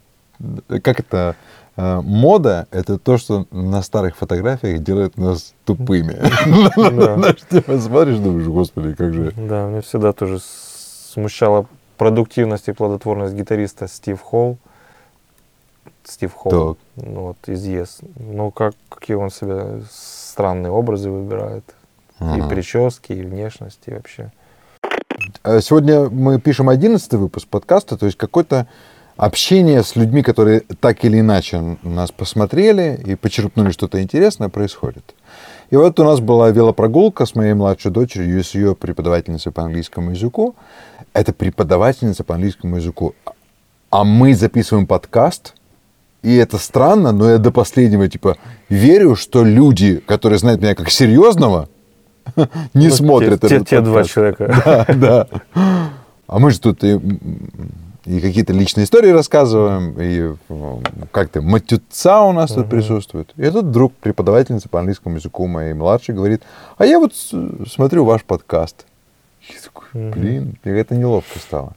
[0.82, 1.36] Как это?
[1.76, 6.14] Э, мода— это то, что на старых фотографиях делает нас тупыми.
[7.48, 9.32] Ты смотришь, думаешь, господи, как же...
[9.36, 11.66] Да, меня всегда тоже смущала
[11.96, 14.58] продуктивность и плодотворность гитариста Стив Холл.
[16.04, 18.00] Стив Холл, ну, вот, из ЕС.
[18.16, 21.64] Ну, как, какие он себе странные образы выбирает.
[22.20, 24.30] И прически, и внешность, и вообще.
[25.42, 28.68] Э, Сегодня мы пишем 11 выпуск подкаста, то есть какое-то
[29.22, 35.14] общение с людьми, которые так или иначе нас посмотрели и почерпнули что-то интересное, происходит.
[35.70, 39.62] И вот у нас была велопрогулка с моей младшей дочерью и с ее преподавательницей по
[39.62, 40.56] английскому языку.
[41.12, 43.14] Это преподавательница по английскому языку.
[43.90, 45.54] А мы записываем подкаст,
[46.24, 48.36] и это странно, но я до последнего типа
[48.68, 51.68] верю, что люди, которые знают меня как серьезного,
[52.74, 54.14] не Ну, смотрят те, те, этот те два подкаст.
[54.14, 54.62] человека.
[54.96, 55.72] Да, да.
[56.26, 56.98] А мы же тут и,
[58.04, 60.82] и какие-то личные истории рассказываем, и м,
[61.12, 63.32] как-то матюца у нас тут присутствует.
[63.36, 66.42] И тут вдруг преподавательница по английскому языку моей младшей говорит,
[66.78, 68.86] а я вот смотрю ваш подкаст.
[69.48, 71.74] Я такой, блин, мне это неловко стало.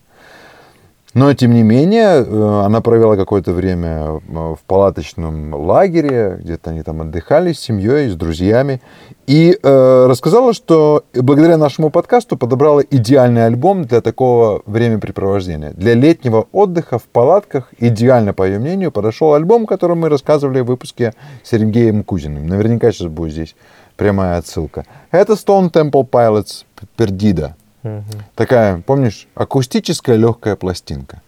[1.16, 6.84] Но, тем не менее, э, она провела какое-то время э, в палаточном лагере, где-то они
[6.84, 8.82] там отдыхали с семьей, с друзьями,
[9.26, 15.72] и э, рассказала, что благодаря нашему подкасту подобрала идеальный альбом для такого времяпрепровождения.
[15.72, 20.60] Для летнего отдыха в палатках идеально, по ее мнению, подошел альбом, о котором мы рассказывали
[20.60, 21.14] в выпуске
[21.44, 22.46] с Сергеем Кузиным.
[22.46, 23.56] Наверняка сейчас будет здесь
[23.96, 24.86] прямая отсылка.
[25.12, 26.66] Это Stone Temple Pilots
[26.98, 27.54] Perdido.
[27.86, 28.04] Мгм.
[28.34, 31.22] Такая, помнишь, акустическая легкая пластинка.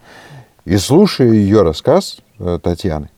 [0.66, 3.10] И слушая ее рассказ э, Татьяны,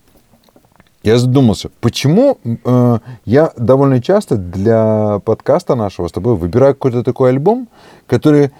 [1.04, 7.30] я задумался, почему э, я довольно часто для подкаста нашего с тобой выбираю какой-то такой
[7.30, 7.70] альбом,
[8.08, 8.52] который,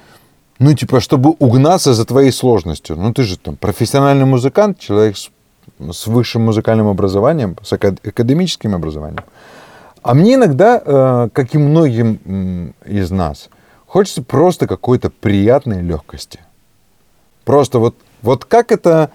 [0.60, 2.96] ну, типа, чтобы угнаться за твоей сложностью.
[2.96, 5.30] Ну, ты же там профессиональный музыкант, человек с,
[5.92, 9.26] с высшим музыкальным образованием, с ака- академическим образованием.
[10.02, 13.50] А мне иногда, э, как и многим из нас,
[13.90, 16.40] хочется просто какой-то приятной легкости.
[17.44, 19.10] Просто вот, вот как это,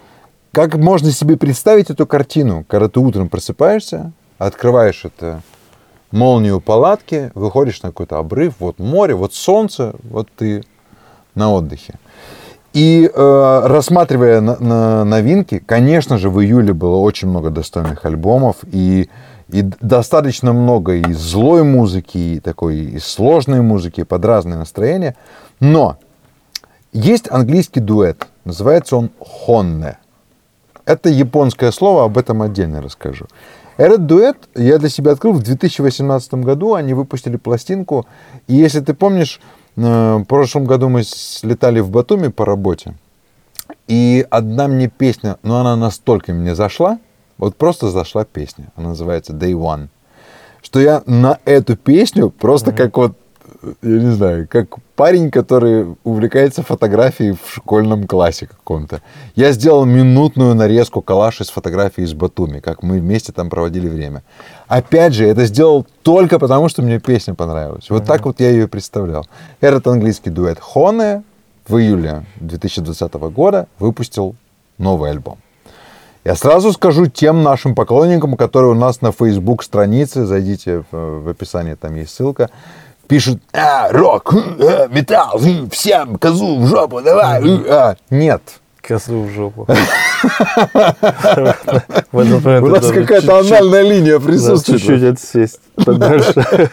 [0.53, 5.43] как можно себе представить эту картину, когда ты утром просыпаешься, открываешь это
[6.11, 10.65] молнию палатки, выходишь на какой-то обрыв, вот море, вот солнце, вот ты
[11.37, 11.95] на отдыхе.
[12.73, 18.57] И э, рассматривая на- на новинки, конечно же, в июле было очень много достойных альбомов,
[18.73, 19.09] и,
[19.49, 25.17] и достаточно много и злой музыки, и такой и сложной музыки, под разные настроения.
[25.61, 25.99] Но
[26.93, 29.99] есть английский дуэт, называется он «Хонне».
[30.87, 33.27] Это японское слово, об этом отдельно расскажу.
[33.77, 36.75] Этот дуэт я для себя открыл в 2018 году.
[36.75, 38.07] Они выпустили пластинку.
[38.47, 39.41] И если ты помнишь,
[39.77, 42.95] э, в прошлом году мы слетали в Батуми по работе.
[43.89, 46.99] И одна мне песня, но она настолько мне зашла,
[47.39, 48.73] вот просто зашла песня.
[48.77, 49.89] Она называется Day One.
[50.63, 53.13] Что я на эту песню просто как вот,
[53.83, 59.03] я не знаю, как парень, который увлекается фотографией в школьном классе каком-то.
[59.35, 64.23] Я сделал минутную нарезку калаши с фотографией из Батуми, как мы вместе там проводили время.
[64.69, 67.91] Опять же, это сделал только потому, что мне песня понравилась.
[67.91, 69.27] Вот так вот я ее представлял.
[69.61, 71.23] Этот английский дуэт Хоне
[71.67, 74.35] в июле 2020 года выпустил
[74.79, 75.39] новый альбом.
[76.25, 81.75] Я сразу скажу тем нашим поклонникам, которые у нас на Facebook странице, зайдите в, описании,
[81.75, 82.49] там есть ссылка,
[83.07, 87.43] пишут, а, рок, э, металл, хм, всем козу в жопу, давай.
[87.69, 87.97] а».
[88.09, 88.41] Нет.
[88.87, 89.67] Козу в жопу.
[92.13, 94.81] У нас какая-то анальная линия присутствует.
[94.81, 96.71] Чуть-чуть отсесть подальше.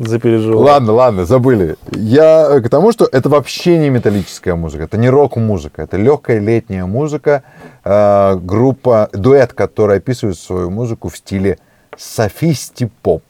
[0.00, 0.62] Запереживал.
[0.62, 1.76] Ладно, ладно, забыли.
[1.92, 6.40] Я э, к тому, что это вообще не металлическая музыка, это не рок-музыка, это легкая
[6.40, 7.42] летняя музыка,
[7.84, 11.58] э, группа, дуэт, который описывает свою музыку в стиле
[11.98, 13.22] софисти-поп,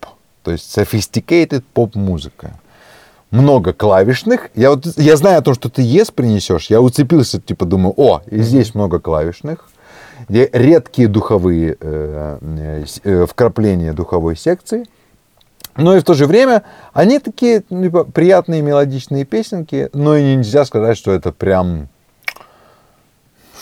[0.44, 2.59] то есть sophisticated поп-музыка.
[3.31, 4.51] Много клавишных.
[4.55, 6.66] Я вот я знаю о том, что ты ес принесешь.
[6.70, 9.68] Я уцепился, типа думаю, о, и здесь много клавишных.
[10.28, 14.87] Редкие духовые э, э, э, вкрапления духовой секции.
[15.76, 20.37] Но и в то же время они такие ну, типа, приятные мелодичные песенки, но и
[20.37, 21.89] нельзя сказать, что это прям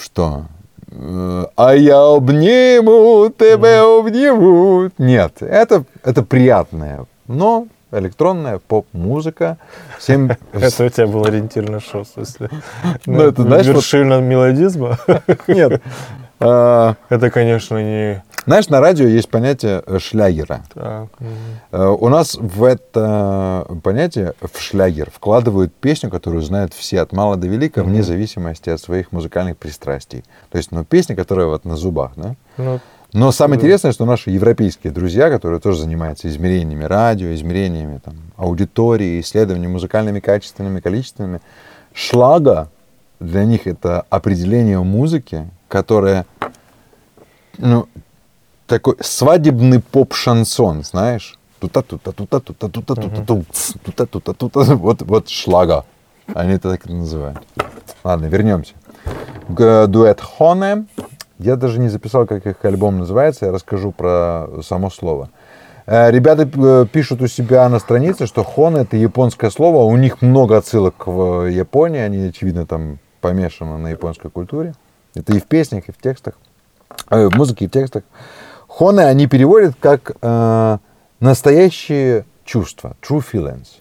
[0.01, 0.47] что?
[0.91, 4.91] Э, А я обниму, тебя обниму.
[4.99, 9.59] Нет, это, это приятная, но электронная поп-музыка.
[9.99, 10.31] Всем...
[10.53, 12.51] Это у тебя был ориентир на что, в смысле?
[13.07, 14.99] Ну, это, знаешь, Вершина мелодизма?
[15.49, 15.83] Нет.
[16.41, 18.23] А, Это, конечно, не...
[18.47, 20.63] Знаешь, на радио есть понятие э, шлягера.
[20.75, 27.37] Э, У нас в это понятие, в шлягер, вкладывают песню, которую знают все от мала
[27.37, 30.25] до велика, вне зависимости от своих музыкальных пристрастий.
[30.51, 32.37] То есть, ну, песня, которая вот на зубах, да?
[33.13, 39.21] Но самое интересное, что наши европейские друзья, которые тоже занимаются измерениями радио, измерениями там, аудитории,
[39.21, 41.41] исследованиями музыкальными, качественными, количественными,
[41.95, 42.69] шлага
[43.19, 46.27] для них это определение музыки, которая
[47.57, 47.89] ну,
[48.67, 51.39] такой свадебный поп-шансон, знаешь?
[51.61, 53.45] Тута тута тута тута тута тута
[53.83, 55.85] тута тута тута вот вот шлага.
[56.35, 57.39] Они это так и называют.
[58.05, 58.75] Ладно, вернемся.
[59.49, 60.87] Дуэт Хоне.
[61.39, 63.47] Я даже не записал, как их альбом называется.
[63.47, 65.31] Я расскажу про само слово.
[65.87, 69.85] Э, Ребята э, пишут у себя на странице, что Хоне это японское слово.
[69.85, 72.01] У них много отсылок в Японии.
[72.01, 74.75] Они, очевидно, там помешаны на японской культуре.
[75.15, 76.35] Это и в песнях, и в текстах.
[77.11, 78.03] Э, в музыке и в текстах.
[78.69, 80.79] Хоне они переводят как э,
[81.21, 83.81] настоящие чувства, true feelings.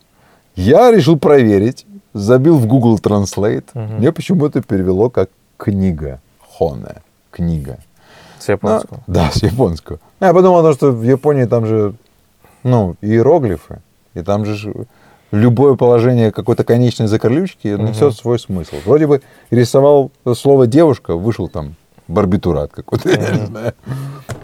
[0.55, 3.66] Я решил проверить, забил в Google Translate.
[3.74, 3.97] Мгм.
[3.97, 6.20] Мне почему-то перевело как книга.
[6.58, 7.01] Хоне.
[7.38, 7.78] Книга.
[8.40, 9.00] с японского.
[9.08, 10.00] Ну, да, с японского.
[10.20, 11.94] Я подумал, что в Японии там же,
[12.64, 13.80] ну, иероглифы.
[14.16, 14.74] И там же
[15.32, 17.86] любое положение какой-то конечной закорлючки Мгм.
[17.86, 18.76] несет свой смысл.
[18.86, 19.22] Вроде бы
[19.52, 21.76] рисовал слово девушка, вышел там
[22.08, 23.74] барбитурат какой-то, я не знаю.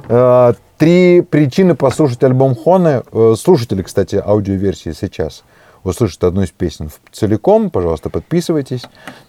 [0.09, 3.03] А, Три причины послушать альбом Хоне.
[3.13, 5.43] Э, Слушатели, кстати, аудиоверсии сейчас
[5.85, 7.69] услышат одну из песен целиком.
[7.69, 8.81] Пожалуйста, подписывайтесь.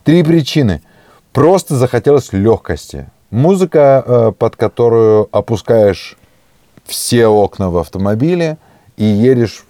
[0.03, 0.83] Три причины.
[1.33, 3.07] Просто захотелось легкости.
[3.35, 6.17] Музыка, э, под которую опускаешь
[6.85, 8.59] все окна в автомобиле
[8.97, 9.65] и едешь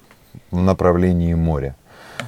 [0.51, 1.75] в направлении моря.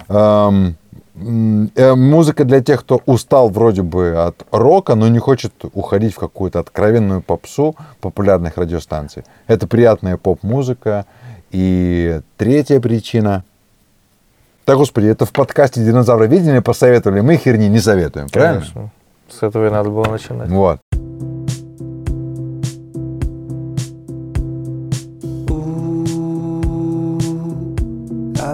[0.08, 0.76] Эм,
[1.14, 6.18] э, музыка для тех, кто устал вроде бы от рока, но не хочет уходить в
[6.18, 9.24] какую-то откровенную попсу популярных радиостанций.
[9.46, 11.04] Это приятная поп-музыка.
[11.50, 13.44] И третья причина.
[14.66, 17.20] Да, господи, это в подкасте «Динозавры видения» посоветовали.
[17.20, 18.60] Мы херни не советуем, правильно?
[18.62, 18.90] Конечно.
[19.28, 20.48] С этого и надо было начинать.
[20.48, 20.80] Вот.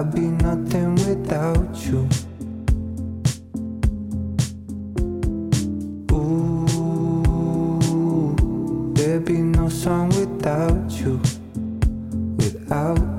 [0.03, 2.09] I'd be nothing without you.
[6.11, 7.39] Ooh,
[8.95, 11.21] there'd be no song without you,
[12.35, 13.12] without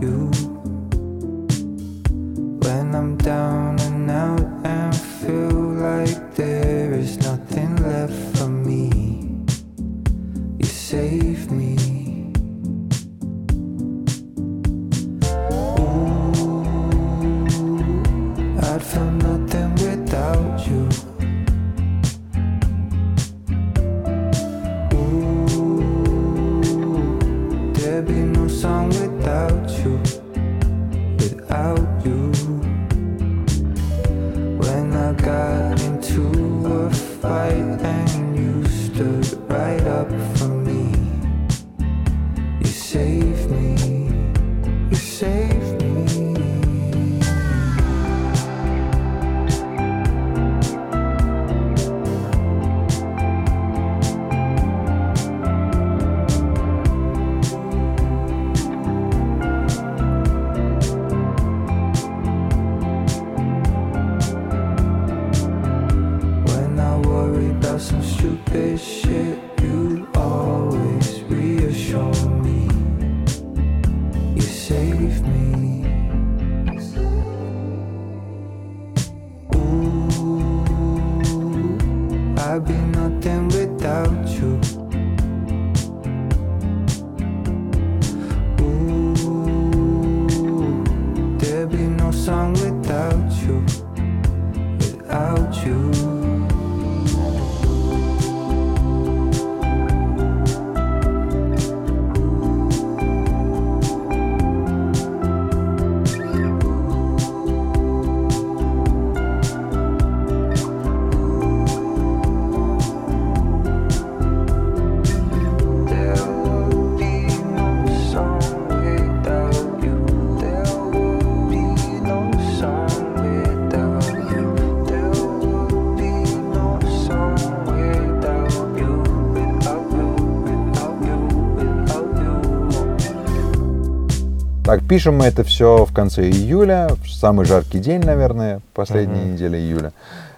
[134.75, 139.57] Так, пишем мы это все в конце июля, в самый жаркий день, наверное, последняя неделя
[139.57, 139.93] июля.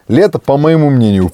[0.09, 1.33] Лето, по моему мнению,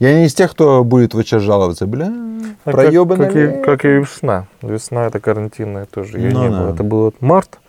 [0.00, 3.38] я не из тех, кто будет вот сейчас жаловаться, бля, А как- проебанное как, и,
[3.38, 3.62] лето.
[3.64, 4.46] как и весна.
[4.60, 6.18] Весна это карантинная тоже.
[6.18, 6.58] Ее Ну не да.
[6.62, 6.74] было.
[6.74, 7.60] Это был март,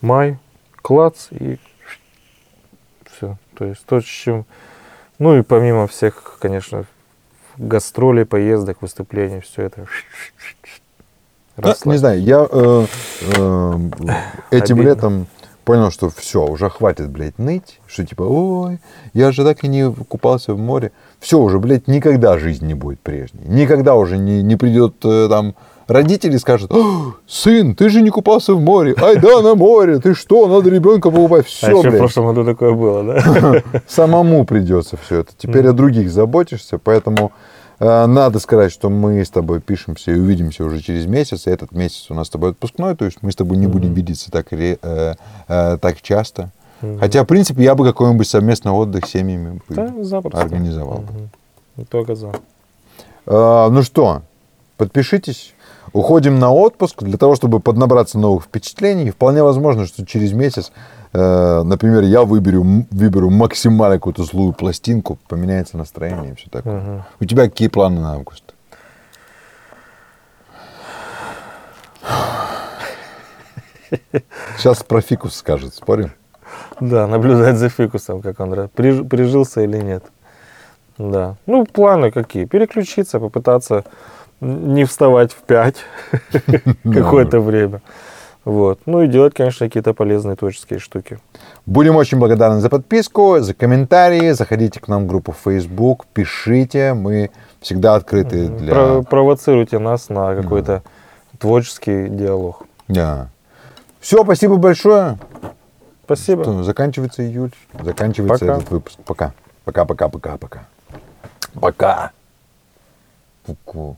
[0.00, 0.36] май,
[0.82, 1.60] клац и
[3.12, 3.36] все.
[3.56, 4.44] То есть то, с чем...
[5.20, 6.84] Ну и помимо всех, конечно,
[7.58, 9.86] гастролей, поездок, выступлений, все это...
[11.56, 11.92] Да, росло.
[11.92, 12.86] не знаю, я э,
[13.36, 13.78] э,
[14.50, 14.88] этим Обидно.
[14.88, 15.26] летом
[15.64, 18.78] понял, что все, уже хватит, блядь, ныть, что типа, ой,
[19.14, 20.92] я же так и не купался в море.
[21.18, 23.42] Все, уже, блядь, никогда жизнь не будет прежней.
[23.46, 25.54] Никогда уже не, не придет э, там
[25.88, 28.94] родители скажут, «О, сын, ты же не купался в море.
[29.00, 31.46] Ай да, на море, ты что, надо ребенка покупать.
[31.46, 33.62] А Все, еще в блядь, прошлом году такое было, да?
[33.86, 35.32] самому придется все это.
[35.36, 37.32] Теперь о других заботишься, поэтому
[37.78, 41.46] надо сказать, что мы с тобой пишемся и увидимся уже через месяц.
[41.46, 43.92] И этот месяц у нас с тобой отпускной, то есть мы с тобой не будем
[43.92, 44.76] видеться так, э,
[45.48, 46.50] э, так часто.
[47.00, 50.40] Хотя, в принципе, я бы какой-нибудь совместный отдых с семьями Да, запросто.
[50.40, 51.04] организовал.
[51.76, 51.86] Мгм.
[51.86, 52.32] Только за.
[53.26, 54.22] Э, ну что,
[54.76, 55.52] подпишитесь.
[55.92, 59.06] Уходим на отпуск для того, чтобы поднабраться новых впечатлений.
[59.06, 65.18] И вполне возможно, что через месяц, э, например, я выберу, выберу максимально какую-то злую пластинку,
[65.28, 66.80] поменяется настроение и все такое.
[66.80, 67.02] Мгм.
[67.20, 68.54] У тебя какие планы на август?
[74.58, 76.12] Сейчас про фикус скажет, спорим?
[76.80, 80.04] Да, наблюдать за фикусом, как он приж- прижился или нет.
[80.98, 81.36] Да.
[81.46, 82.44] Ну, планы какие?
[82.44, 83.84] Переключиться, попытаться
[84.40, 85.76] не вставать в 5
[86.84, 87.80] какое-то время.
[88.46, 88.78] Вот.
[88.86, 91.18] Ну и делать, конечно, какие-то полезные творческие штуки.
[91.66, 94.30] Будем очень благодарны за подписку, за комментарии.
[94.30, 96.94] Заходите к нам в группу Facebook, пишите.
[96.94, 98.72] Мы всегда открыты для...
[98.72, 100.84] Про- провоцируйте нас на какой-то
[101.40, 102.62] творческий диалог.
[102.86, 103.30] Да.
[103.98, 105.18] Все, спасибо большое.
[106.04, 106.44] Спасибо.
[106.44, 107.50] Что, заканчивается июль,
[107.82, 108.58] заканчивается Пока.
[108.58, 108.98] этот выпуск.
[109.04, 109.32] Пока.
[109.64, 110.66] Пока, пока, пока, пока.
[111.60, 112.12] Пока.
[113.44, 113.96] Пуку.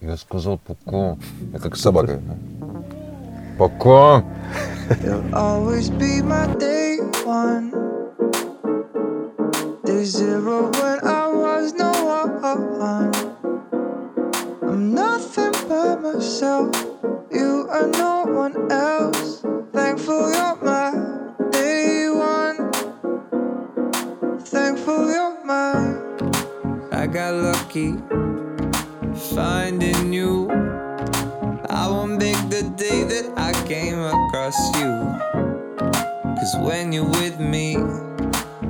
[0.00, 1.18] Я сказал пуку.
[1.52, 2.20] Я как собака.
[3.60, 4.24] Popcorn.
[5.04, 7.70] You'll always be my day one.
[9.84, 11.92] Day zero when I was no
[12.80, 13.12] one.
[14.62, 16.74] I'm nothing but myself.
[17.30, 19.42] You are no one else.
[19.74, 20.92] Thankful you're my
[21.50, 22.72] day one.
[24.40, 26.00] Thankful you're my.
[26.92, 27.92] I got lucky
[29.34, 30.69] finding you.
[31.80, 34.90] I won't make the day that I came across you.
[36.36, 37.76] Cause when you're with me,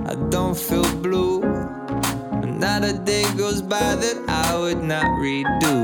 [0.06, 1.42] I don't feel blue.
[1.42, 5.76] And not a day goes by that I would not redo.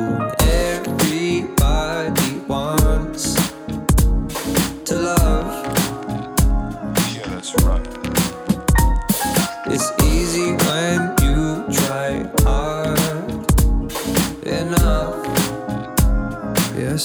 [0.71, 3.35] Everybody wants
[4.85, 5.67] to love.
[7.13, 7.86] Yeah, that's right.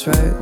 [0.07, 0.40] right?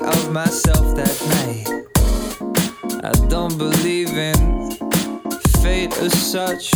[0.00, 1.68] Of myself that night.
[3.04, 4.72] I don't believe in
[5.62, 6.72] fate as such,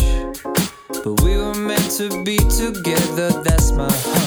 [0.89, 3.31] but we were meant to be together.
[3.43, 4.26] That's my hunch.